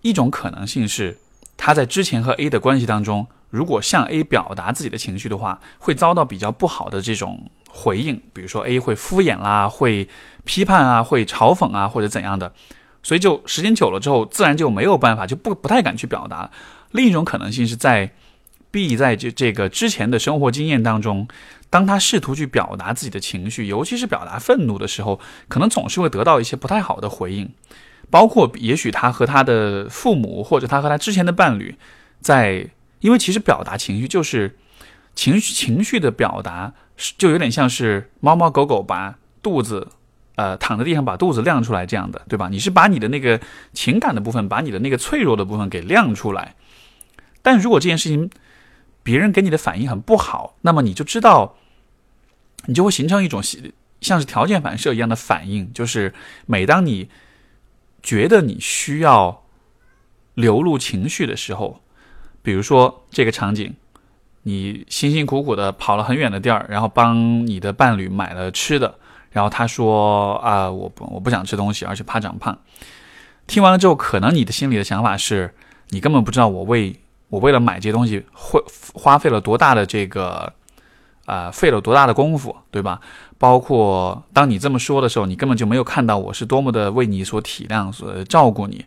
[0.00, 1.18] 一种可能性是，
[1.58, 3.26] 他在之前和 A 的关系当中。
[3.50, 10.08] 如果向 A 表达自己的情绪的话，会遭到比较不好的这种回应，比如说 A 会敷衍啦，会
[10.44, 12.52] 批判啊，会嘲讽啊，或者怎样的，
[13.02, 16.48] 所以就时间久了之后，自然就没有办法，就不不太敢去表达。
[16.92, 18.12] 另一种可能性是在
[18.70, 21.26] B 在这这个之前的生活经验当中，
[21.68, 27.52] 当他试图去表达自己的情绪，尤其是表达愤怒的时候，可能总是会得到一些不太好的回应，
[28.10, 31.76] 包括也许他和他的父母，或者他和他之前的伴侣
[32.20, 32.70] 在。
[33.00, 34.56] 因为其实表达情绪就是
[35.14, 36.72] 情绪，情绪的表达
[37.18, 39.88] 就有点像是猫猫狗狗把肚子，
[40.36, 42.48] 呃，躺在地上把肚子亮出来这样的，对吧？
[42.48, 43.40] 你是把你的那个
[43.72, 46.54] 情感的部分，把你的那个脆弱的部分给亮出来。
[47.42, 48.30] 但如果这件事情
[49.02, 51.56] 别人给你的反应很不好，那么你就知道，
[52.66, 53.42] 你就会形成一种
[54.00, 56.12] 像是条件反射一样的反应，就是
[56.46, 57.08] 每当你
[58.02, 59.44] 觉得你需要
[60.34, 61.80] 流露情绪的时候。
[62.42, 63.74] 比如说这个场景，
[64.42, 68.94] 你辛辛苦苦的跑了很远的地儿，然后帮你的伴侣买了吃的，
[69.30, 72.58] 然后他说啊，我不我不想吃东西，而且怕长胖。
[73.46, 75.54] 听完了之后，可能你的心里的想法是，
[75.90, 78.62] 你根本不知道我为我为了买这些东西会
[78.94, 80.52] 花费了多大的这个
[81.26, 83.00] 啊费了多大的功夫，对吧？
[83.38, 88.84] 包括当你这么说的时候，你根本就没有看到我是多么的为你所体谅、所照顾你。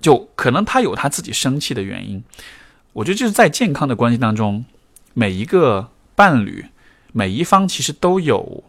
[0.00, 2.22] 就可能他有他自己生气的原因，
[2.94, 4.64] 我觉得就是在健康的关系当中，
[5.12, 6.66] 每一个伴侣，
[7.12, 8.64] 每一方其实都有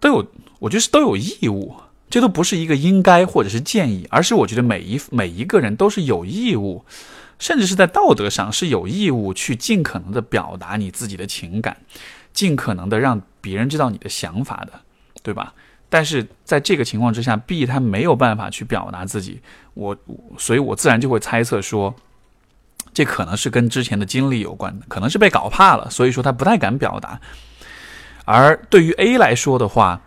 [0.00, 0.26] 都有，
[0.60, 1.76] 我觉得是都有义务，
[2.08, 6.84] 这都不是一个应该或者是建议，而是我觉得每一每一个人都是有义务，
[7.38, 11.76] 甚至是在道德上是有义务去尽可能的表达你自己的情感，
[12.32, 14.80] 尽可能的让别人知道你的想法的，
[15.22, 15.54] 对吧？
[15.94, 19.42] 但是在这个情况之下，B 他没有办法去表达自己，
[19.74, 19.94] 我，
[20.38, 21.94] 所以我自然就会猜测说，
[22.94, 27.20] 这可能是跟之前的经历有关的，可能是被搞怕了，所以说他不太敢表达。
[28.24, 30.00] 而对于 A 来说的话，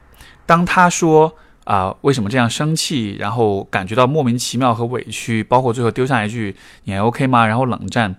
[0.47, 6.55] 当他说啊为什么这样生气，然后感觉到莫名其妙和委屈，包括最后丢下一句
[6.85, 7.45] 你还 OK 吗？
[7.45, 8.15] 然后冷战。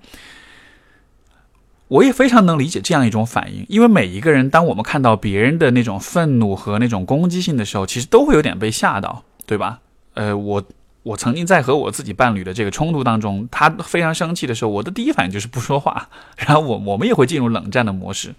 [1.89, 9.79] 我也非常能理解这样一种反应，因为每一个人，当我们看到别人的那种愤怒和那种攻击性的时候，其实都会有点被吓到，对吧？
[10.15, 10.65] 呃，我
[11.05, 18.35] 我曾经在和我自己伴侣的这个冲突当中，他非常生气的时候，我的第一反应就是不说话，然后我我们也会进入冷战的模式。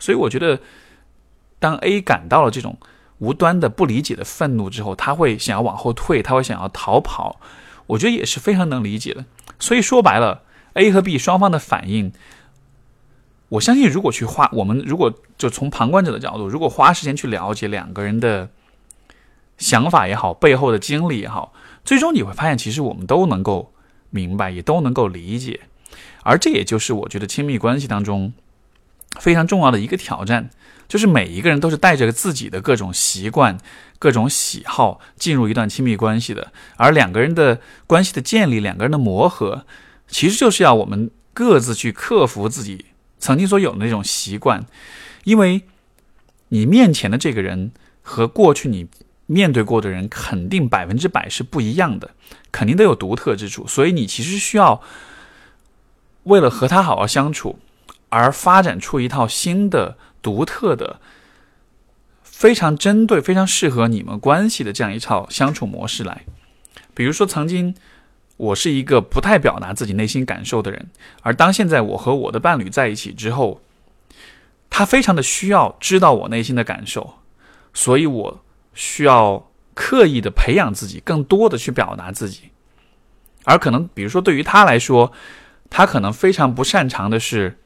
[0.00, 0.58] 所以我觉得，
[1.60, 2.76] 当 A 感到了这种
[3.18, 7.38] 无端的不理解的愤怒之后，他会想要往后退，他会想要逃跑，
[7.86, 9.24] 我觉得也是非常能理解的。
[9.60, 12.12] 所以说白了，A 和 B 双方的反应。
[13.50, 18.48] 我相信，如果去花，我们如果就从旁观者的角度，如果花时间去了解两个人的
[19.58, 21.52] 想法也好，背后的经历也好，
[21.84, 23.72] 最终你会发现，其实我们都能够
[24.10, 25.62] 明白，也都能够理解。
[26.22, 28.32] 而这也就是我觉得亲密关系当中
[29.18, 30.50] 非常重要的一个挑战，
[30.86, 33.58] 就是每一个人都是带着自己的各种习惯、
[33.98, 39.66] 各种喜好进入一段亲密关系的，而两个人的关系的建立，两个人的磨合，
[40.06, 42.86] 其实就是要我们各自去克服自己。
[43.20, 44.66] 曾经所有的那种习惯，
[45.24, 45.62] 因为
[46.48, 47.70] 你面前的这个人
[48.02, 48.88] 和过去你
[49.26, 52.10] 面对过的人肯定百分之百是不一样的，
[52.50, 54.82] 肯定都有独特之处，所以你其实需要
[56.24, 57.60] 为了和他好好相处
[58.08, 61.00] 而发展出一套新的、独特的、
[62.24, 66.24] 非常针对、非常适合你们关系的这样一套相处模式来。
[66.94, 67.74] 比如说，曾经。
[68.40, 70.88] 我是一个不太表达自己内心感受的人，
[71.20, 73.60] 而当现在我和我的伴侣在一起之后，
[74.70, 77.16] 他非常的需要知道我内心的感受，
[77.74, 82.50] 所以我需要刻意的培养自己，更多的去表达自己。
[83.44, 85.12] 而可能，比如说对于他来说，
[85.68, 87.58] 他可能非常不擅长的是，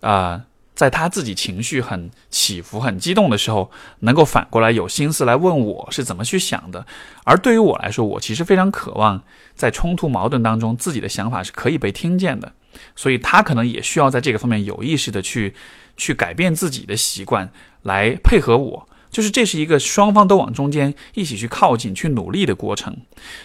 [0.00, 0.44] 啊。
[0.74, 6.86] 在他自己情绪很起伏、很激动的时候，能够反过来有心思来问我是怎么去想的。
[7.24, 9.22] 而对于我来说，我其实非常渴望
[9.54, 12.52] 在冲突矛盾当中，自己的想法是可以被听见的。
[12.94, 15.54] 所以他可能也需要在这个方面有意识的去
[15.96, 17.50] 去改变自己的习惯，
[17.82, 18.88] 来配合我。
[19.10, 22.96] 就是这是一个双方都往中间一起去靠近、去努力的过程。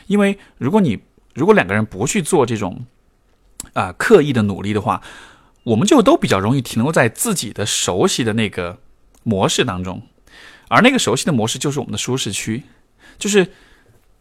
[0.05, 0.99] 因为如果你
[1.33, 2.85] 如果两个人不去做这种
[3.73, 5.01] 啊刻意的努力的话，
[5.65, 8.79] 我们就都比较容易停留在自己的熟悉的那个
[9.23, 10.01] 模式当中，
[10.67, 12.63] 而那个熟悉的模式就是我们的舒适区，
[13.17, 13.51] 就是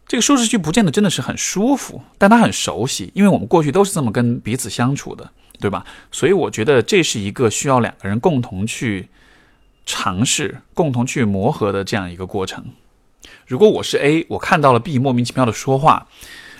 [0.07, 5.85] 这个舒适区不见得真的是很舒服，但它很熟悉，因为我们过去都是这么跟彼此相处的，对吧？
[6.11, 9.09] 所以我觉得这是一个需要两个人共同去
[9.85, 12.65] 尝试、共同去磨合的这样一个过程。
[13.45, 16.07] 如果我是 A，我看到了 B 莫名其妙的说话，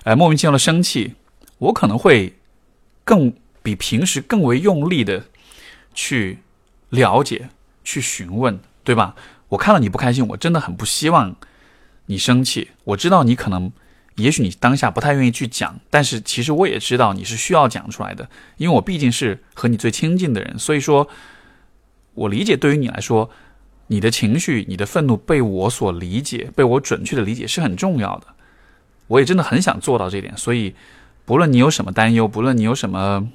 [0.03, 1.15] 呃，莫名其妙的生气，
[1.57, 2.35] 我可能会
[3.03, 3.33] 更
[3.65, 5.25] 比平时更为用力的
[5.95, 6.37] 去
[6.89, 7.49] 了解、
[7.83, 9.15] 去询问，对吧？
[9.49, 11.35] 我看到你不开心，我真的很不希望
[12.05, 12.69] 你生气。
[12.83, 13.71] 我知道你可能，
[14.17, 21.09] 也许你当下不太愿意去讲，但是其实我也知道你是需要讲出来的，因为我毕竟是和你最亲近的人，所以说，
[22.13, 23.31] 我理解对于你来说。
[23.87, 28.25] 你的情绪、你的愤怒被我所理解，被我准确的理解是很重要的。
[29.05, 30.73] 我也真的很想做到这点，所以
[31.23, 33.29] 不论你有什么担忧，不论你有什么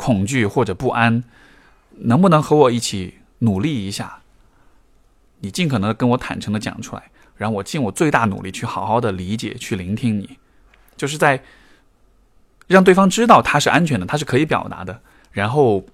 [0.00, 1.22] 恐惧或者不安，
[1.98, 4.22] 能不能和我一起努力一下？
[5.40, 10.38] 你尽可能跟我坦诚的讲出来，然后我尽我最大努力去好好的理解、去聆听你，
[10.96, 11.42] 就是在
[12.66, 15.84] 让对方知道他是安全的，他是可以表达的，然后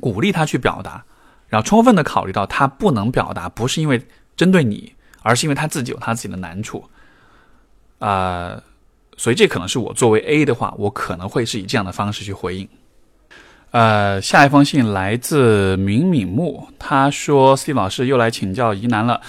[0.00, 1.04] 鼓励他去表达。
[1.48, 4.04] 然后充分的考虑到他不能表达，不是因为
[4.34, 6.88] 针对你，而是因为他自己有他自己的难处，
[8.00, 8.60] 啊，
[9.16, 12.68] 所以这可能是我作为 A 的话，我可能会是以这样的方式去回应。
[13.72, 19.20] 呃，下一封信来自敏敏木，他说斯蒂老师又来请教疑难了。”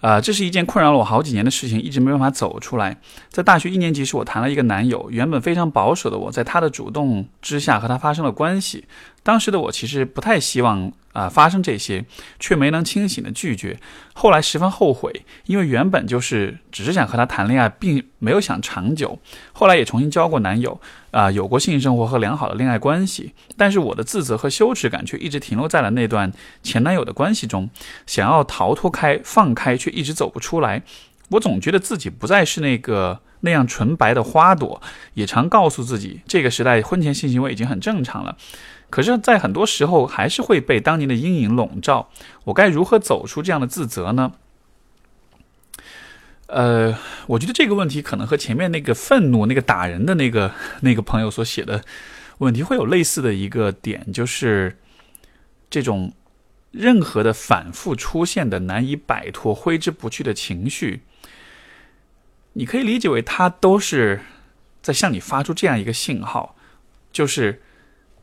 [0.00, 2.96] 呃，这是一件困扰了我好几年的事情，一直没办法走出来。
[3.28, 8.84] 在大学一年级时，我谈了一个男友，原本非常保守的我，在他的主动之下和他发生了关系。
[9.28, 12.02] 当时的我其实不太希望啊发生这些，
[12.40, 13.78] 却没能清醒的拒绝。
[14.14, 19.18] 后来十分后悔，因为原本就是只是想和他谈恋爱，并没有想长久。
[19.52, 27.68] 后来也重新交过男友，啊，有过性生活和良好的恋爱关系，但是我的自责和羞耻感却一直停留在了那段前男友的关系中，
[28.06, 30.82] 想要逃脱开、放开，却一直走不出来。
[31.32, 33.20] 我总觉得自己不再是那个。
[33.42, 34.82] 那样纯白的花朵，
[35.14, 38.36] 也常告诉自己，这个时代婚前性行为已经很正常了。
[38.90, 42.10] 可是，在很多时候，还是会被当年的阴影笼罩。
[42.44, 44.32] 我该如何走出这样的自责呢？
[46.46, 51.84] 呃，我觉得这个问题可能和前面那个愤怒、那个打人的那个那个朋友所写的
[52.38, 54.78] 问题会有类似的一个点，就是
[55.68, 56.14] 这种
[56.70, 61.02] 任何的反复出现的、难以摆脱、挥之不去的情绪。
[62.54, 64.22] 你可以理解为，他都是
[64.80, 66.56] 在向你发出这样一个信号，
[67.12, 67.60] 就是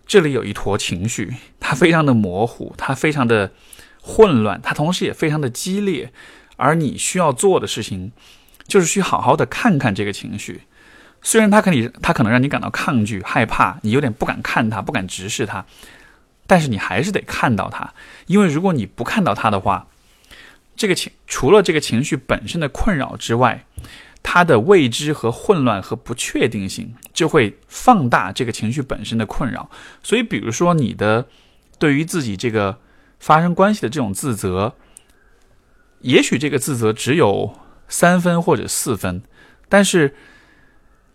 [0.06, 3.52] 这里有一坨情绪，它非常的模糊，它非常的
[4.02, 6.12] 混乱，它同时也非常的激烈，
[6.58, 8.12] 而你需要做的事情，
[8.68, 10.62] 就是去好好的看看这个情绪。
[11.22, 15.66] 虽然它可以，它可能让你感到抗拒、害怕，你有点不敢看它，不敢直视它，
[16.46, 17.94] 但是你还是得看到它，
[18.28, 19.88] 因为如果你不看到它的话，
[20.76, 23.66] 这个情除了这个情绪本身的困扰之外，
[24.28, 29.70] 它的未知和混乱和不确定性就会放大这个情绪本身的困扰。
[30.02, 31.28] 所以，比如说你的
[31.78, 32.80] 对于自己这个
[33.20, 34.74] 发生关系的这种自责，
[36.00, 37.54] 也许这个自责只有
[37.88, 39.22] 三分或者四分，
[39.70, 40.16] 但是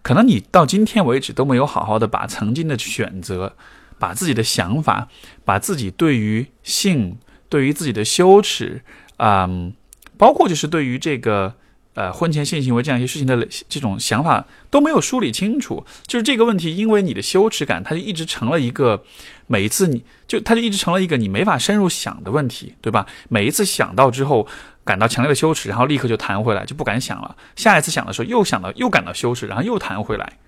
[0.03, 3.57] 可能你到今天为止都没有好好的把曾经的选择、
[3.99, 5.09] 把自己的想法、
[5.45, 8.83] 把自己对于性、对于自己的羞耻，
[9.17, 9.75] 嗯，
[10.17, 11.57] 包括就是对于这个。
[12.01, 19.05] 呃，婚前性行为这样一些事情的这种想法都没有梳理清楚，就是这个问题，因为你的羞耻感，它就一直成了一个
[19.47, 23.05] 每一次你就它就一直成了一个你没法深入想的问题，对吧？
[23.29, 24.49] 每一次想到之后
[24.83, 27.37] 感到强烈的羞耻，然后立刻就弹回来，就不敢想了。
[27.55, 30.39] 下一次想的时候又想到又感到羞耻，然后又弹回来，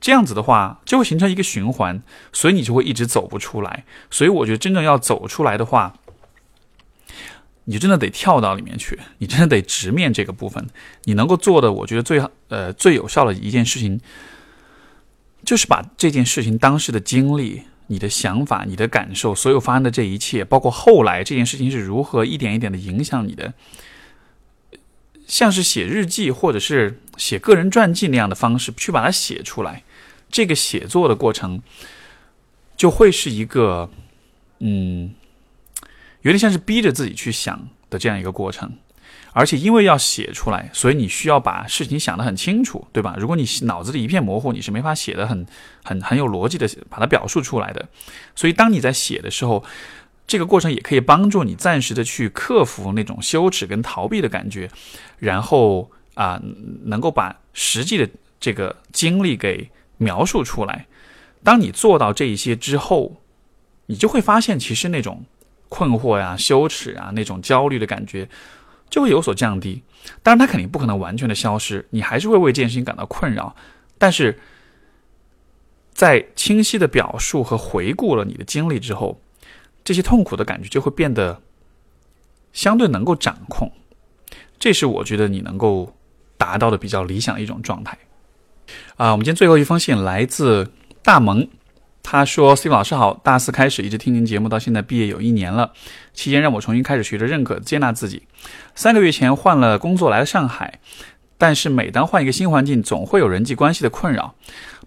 [0.00, 3.84] 这样子的话就会形成一个循环，所以你就会一直走不出来。
[4.10, 5.92] 所以我觉得真正要走出来的话。
[7.68, 10.64] 你真的得跳到里面去，你真的得直面这个部分。
[11.02, 14.00] 你能够做的，我觉得最呃最有效的一件事情，
[15.44, 23.52] 就是把这件事情当时的经历、你的想法、你的感受，所有发生的这一切，包括后来这件事情是如何一点一点的影响你的，
[25.26, 29.82] 像是写日记或者是写个人传记那样的方式去把它写出来。
[30.30, 31.60] 这个写作的过程
[32.76, 33.90] 就会是一个，
[34.60, 35.12] 嗯。
[36.26, 38.68] 有点像是逼着自己去想的这样一个过程，
[39.30, 43.14] 而且因为要写出来，所以你需要把事情想得很清楚，对吧？
[43.16, 45.46] 如果你脑子里一片模糊，你是没法写的很、
[45.84, 47.88] 很、很有逻辑的把它表述出来的。
[48.34, 49.62] 所以当你在写的时候，
[50.26, 54.68] 这个过程也可以帮助你暂时的去克服那种羞耻跟逃避的感觉，
[55.20, 56.42] 然后啊，
[56.86, 58.08] 能够把实际的
[58.40, 60.86] 这个经历给描述出来。
[61.44, 63.22] 当你做到这一些之后，
[63.86, 65.24] 你就会发现，其实那种
[65.68, 68.28] 困惑呀、羞耻啊、那种焦虑的感觉
[68.88, 69.82] 就会有所降低。
[70.22, 73.54] 当然，它肯定不可能完全的消失，你还是会为这件事情感到困扰。
[73.98, 74.38] 但是
[75.92, 79.20] 在清晰的表述和回顾了你的经历之后，
[79.82, 81.40] 这些痛苦的感觉就会变得
[82.52, 83.72] 相对能够掌控。
[84.58, 85.94] 这是我觉得你能够
[86.36, 87.98] 达到的比较理想的一种状态。
[88.96, 90.70] 啊，我们今天最后一封信来自
[91.02, 91.48] 大萌。
[92.08, 95.72] 他说：“C 老师好，大四开始一直听您节目，到现在毕业有一年了。
[96.14, 98.22] 期间让我重新开始学着认可、接纳自己。
[98.76, 100.78] 三个月前换了工作来了上海，
[101.38, 104.34] 但是每当换一个新环境，总会有人际关系的困扰。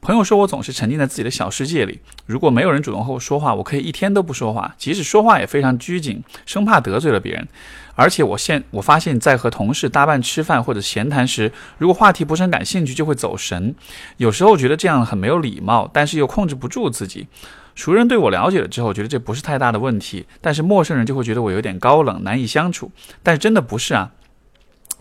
[0.01, 7.47] 朋友说我总是沉浸在自己的小世界里，如果没有人主动和我说话，我可以一天都不说话，即使说话也非常拘谨，生怕得罪了别人。”
[7.95, 13.75] 而且我现我发现，在和同事搭伴吃饭或者闲谈时，如果话题不是很感兴趣，就会走神。
[14.15, 17.27] 有时候觉得这样很没有礼貌，但是又控制不住自己。
[17.75, 22.89] 熟人对我了解了之后，觉得这不是太大的问题，但是陌生人就会觉得我有点高冷，难以相处。
[23.21, 24.11] 但是真的不是啊。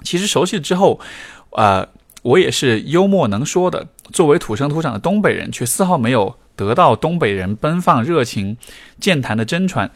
[0.02, 1.00] 其实熟悉了之后，
[1.50, 1.88] 呃，
[2.22, 3.88] 我也是幽默能说的。
[4.12, 8.56] 作为土生土长的东北人，却丝毫没有得到东北人奔放、热情、
[8.98, 9.90] 健谈的真传。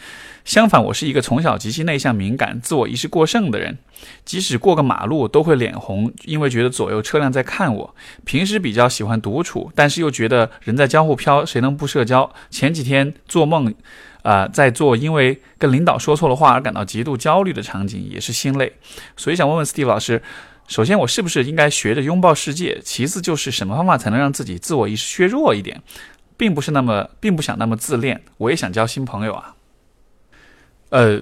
[0.44, 3.78] 相反，我是一个从小极其内向、敏感、自我意识过剩的人，
[4.24, 7.94] 即使过个马路都会脸红，因为觉得左右车辆在看我。
[8.24, 12.30] 平时比较喜欢独处，但是又觉得人在江湖飘，谁能不社交？
[12.50, 13.72] 前几天做梦，
[14.22, 18.72] 啊，在做因为跟领导说错了话而感到极度焦虑的场景，也是心累。
[19.16, 20.20] 所以想问问 Steve 老师，
[20.68, 22.80] 首先我是不是应该学着拥抱世界？
[22.82, 25.82] 其次就是什么方法才能让自己自我意识削弱一点，
[26.36, 29.54] 并不是那么，并不想那么自恋，我也想交新朋友啊。
[30.88, 31.20] 呃，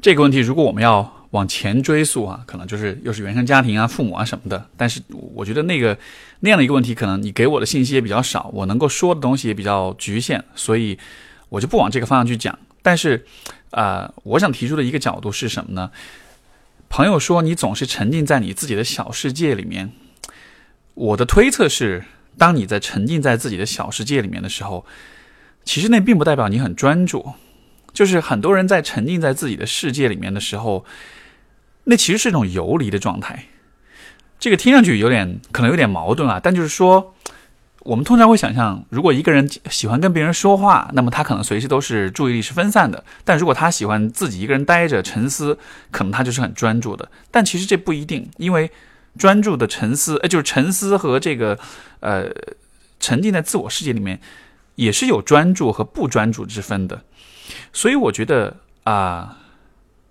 [0.00, 4.68] 这个问题如果我们要往前追溯啊，可能就是又是原生家庭啊、父母啊什么的。
[4.76, 5.00] 但是
[5.34, 5.98] 我觉得那个
[6.40, 10.96] 那样的一个问题，可能你给我的信息也比较少，我能够说的东西也比较局限，所以
[11.48, 12.56] 我就不往这个方向去讲。
[12.82, 13.26] 但是
[13.70, 15.90] 啊，我想提出的一个角度是什么呢？
[16.88, 19.92] 朋友说你总是沉浸在你自己的小世界里面，
[20.94, 22.04] 我的推测是，
[22.38, 24.86] 当你在沉浸在自己的小世界里面的时候，
[25.64, 27.34] 其实那并不代表你很专注。
[27.92, 30.84] 就是很多人在沉浸在自己的世界里面的时候，
[31.84, 33.46] 那其实是一种游离的状态。
[34.38, 37.14] 这个听上去有点可能有点矛盾啊，但就是说，
[37.86, 45.56] 我们通常会想象，如果一个人喜欢跟别人说话，那么他可能随时都是注意力是分散的；但如果他喜欢自己一个人待着沉思，
[45.92, 47.08] 可能他就是很专注的。
[47.30, 48.70] 但其实这不一定，因为
[49.16, 51.56] 专注的沉思，呃，就是沉思和这个
[52.00, 52.28] 呃
[52.98, 54.20] 沉浸在自我世界里面，
[54.74, 57.02] 也是有专注和不专注之分的。
[57.72, 59.38] 所以我觉得啊，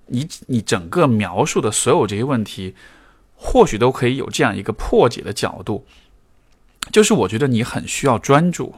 [0.07, 2.73] 你你整个描述的所有这些问题，
[3.35, 5.85] 或许都可以有这样一个破解的角度，
[6.91, 8.75] 就是我觉得你很需要专注，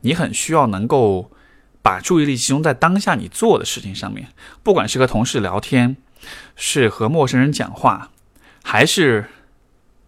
[0.00, 1.30] 你很需要能够
[1.82, 4.28] 把注意力集中在当下你做的事情上面，
[4.62, 5.96] 不管是和同事聊天，
[6.56, 8.10] 是和陌生人讲话，
[8.62, 9.26] 还是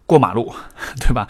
[0.05, 0.53] 过马路，
[0.99, 1.27] 对吧？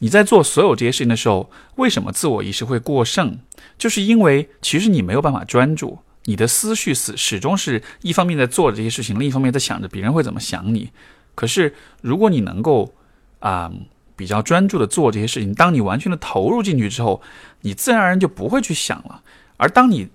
[0.00, 3.40] 你在做所有这些事情的时候，为什么自我意识会过剩？
[3.76, 10.90] 就是因为其实你没有办法专注，你的思绪始始终是一方面在做这些事情，另一方面在想着别人会怎么想你。
[11.34, 12.94] 可是如果你能够
[13.40, 13.72] 啊
[14.18, 17.22] 比较专注的做这些事情，当你完全的投入进去之后，
[17.62, 19.22] 你自然而然就不会去想了。
[19.56, 20.08] 而当你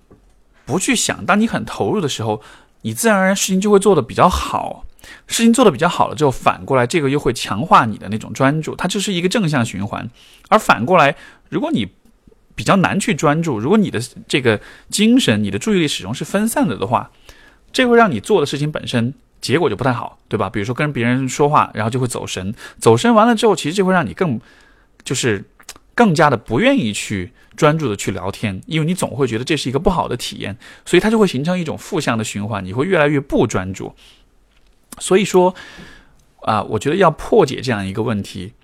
[0.66, 2.42] 不去想，当你很投入的时候，
[2.82, 4.84] 你自然而然事情就会做得比较好。
[5.26, 10.08] 事情做得比较好了之后，反过来这个又会强化你的那种专注，它就是一个正向循环。
[10.48, 11.16] 而反过来，
[11.48, 11.88] 如果你
[12.54, 13.58] 比较难去专注。
[13.58, 17.10] 如果你的这个精神、你的注意力始终是分散的的话，
[17.72, 19.12] 这会让你做的事情本身
[19.44, 20.48] 结果就不太好，对吧？
[20.48, 24.40] 比如说跟别人说话，然后就会走神，走神完了之后，其实就会让你更
[25.04, 25.44] 就是
[25.94, 33.94] 更加的不愿意去专注的去聊天，因为你总会觉得这是一个不好的体验，所以它就会形成一种负向的循环，你会越来越不专注。
[34.98, 35.54] 所以说
[36.40, 38.54] 啊，我觉得要破解这样一个问题，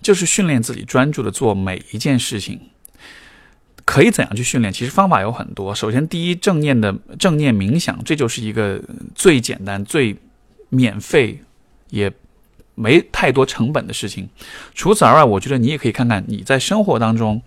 [0.00, 2.70] 就是训练自己专注的做每一件事情。
[3.86, 4.70] 可以怎样去训练？
[4.70, 5.74] 其实方法有很多。
[5.74, 8.82] 首先，第一，正念的正念冥想，这就是一个
[9.14, 10.14] 最简单、最
[10.68, 11.40] 免费，
[11.90, 12.12] 也
[12.74, 14.28] 没太多成本的事情。
[14.74, 17.40] 除此而外，我觉得你也可以看看你在生活当中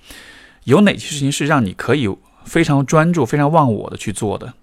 [0.64, 2.10] 有哪些事情是让你可以
[2.46, 4.54] 非常专注、非常忘我的去做的。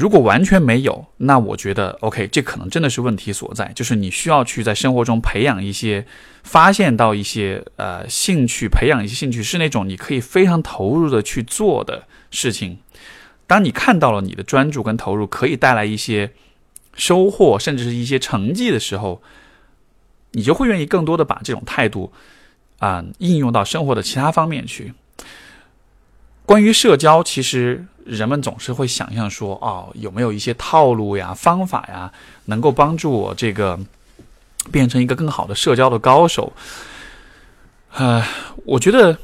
[0.00, 6.06] 如果完全没有，那我觉得 OK，这可能真的是问题所在，就是你需要去在生活中培养一些，
[6.42, 12.78] 发现到一些呃兴趣，培养一些兴趣，是那种你可以非常投入的去做的事情。
[13.46, 16.32] 当你看到了你的专注跟投入可以带来一些
[16.94, 19.20] 收获，甚至是一些成绩的时候，
[20.30, 22.10] 你就会愿意更多的把这种态度
[22.78, 24.94] 啊应用到生活的其他方面去。
[26.46, 32.12] 关于社交，其实人们总是会想象说，哦，有没有一些套路呀、方法呀，
[32.46, 33.78] 能够帮助我这个
[34.72, 36.52] 变成一个更好的社交的高手？
[37.92, 38.24] 呃，
[38.64, 39.18] 我觉得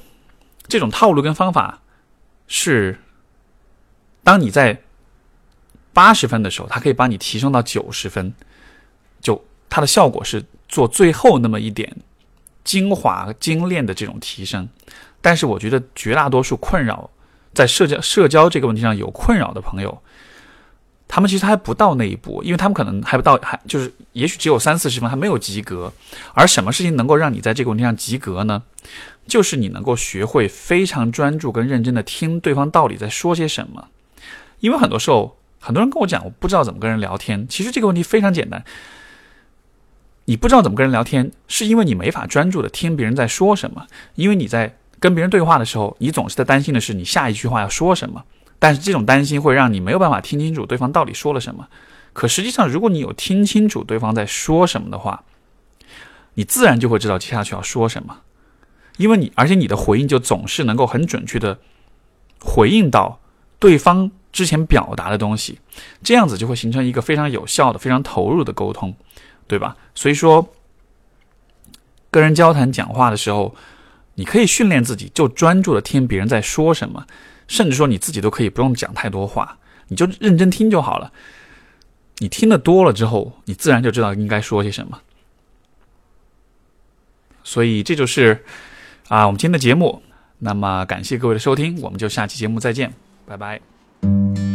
[0.67, 1.81] 这种套路跟方法
[2.49, 2.99] 是，
[4.23, 4.83] 当你在
[5.93, 8.35] 八十分的时候，它可以帮你提升到九十分，
[9.21, 11.97] 就它的效果是做最后那么一点
[12.65, 14.69] 精华精炼的这种提升。
[15.21, 17.09] 但是我觉得绝大多数困扰
[17.57, 20.03] 在社交社交这个问题上有困扰的朋友，
[21.09, 25.91] 他们其实还不到那一步，因为他们可能还不到，还就是也许只有三四十分，还没有及格。
[26.35, 28.63] 而什么事情能够让你在这个问题上及格呢？
[29.27, 33.89] 就是你能够学会非常专注跟认真的听对方到底在说些什么。
[34.61, 37.49] 因为很多时候，很多人跟我讲，我不知道怎么跟人聊天。
[37.49, 38.63] 其实这个问题非常简单，
[40.27, 44.77] 你不知道怎么跟人聊天，是因为你没法专注的听别人在说什么，因为你在。
[44.99, 48.25] 跟别人对话的时候，你总是在担心的是你下一句话要说什么，
[48.59, 51.69] 但是这种担心会让你没有办法听清楚对方到底说了什么。
[52.15, 55.25] 可实际上，如果你有听清楚对方在说什么的话，
[56.35, 58.21] 你自然就会知道接下去要说什么，
[58.97, 61.59] 因为你而且你的回应就总是能够很准确的
[62.41, 63.21] 回应到
[63.59, 65.61] 对方之前表达的东西，
[66.03, 68.95] 这样子就会形成一个非常有效的、非常投入的沟通，
[69.47, 69.77] 对吧？
[69.95, 70.49] 所以说，
[72.11, 73.55] 跟人交谈、讲话的时候。
[74.17, 77.07] 你可以训练自己，就专注的听别人在说什么，
[77.47, 79.59] 甚至说你自己都可以不用讲太多话，
[79.89, 81.13] 你就认真听就好了。
[82.19, 84.99] 你听的多了之后，你自然就知道应该说些什么。
[87.45, 88.45] 所以这就是
[89.09, 90.03] 啊，我们今天的节目。
[90.39, 92.93] 那么感谢各位的收听，我们就下期节目再见，
[93.27, 94.46] 拜拜。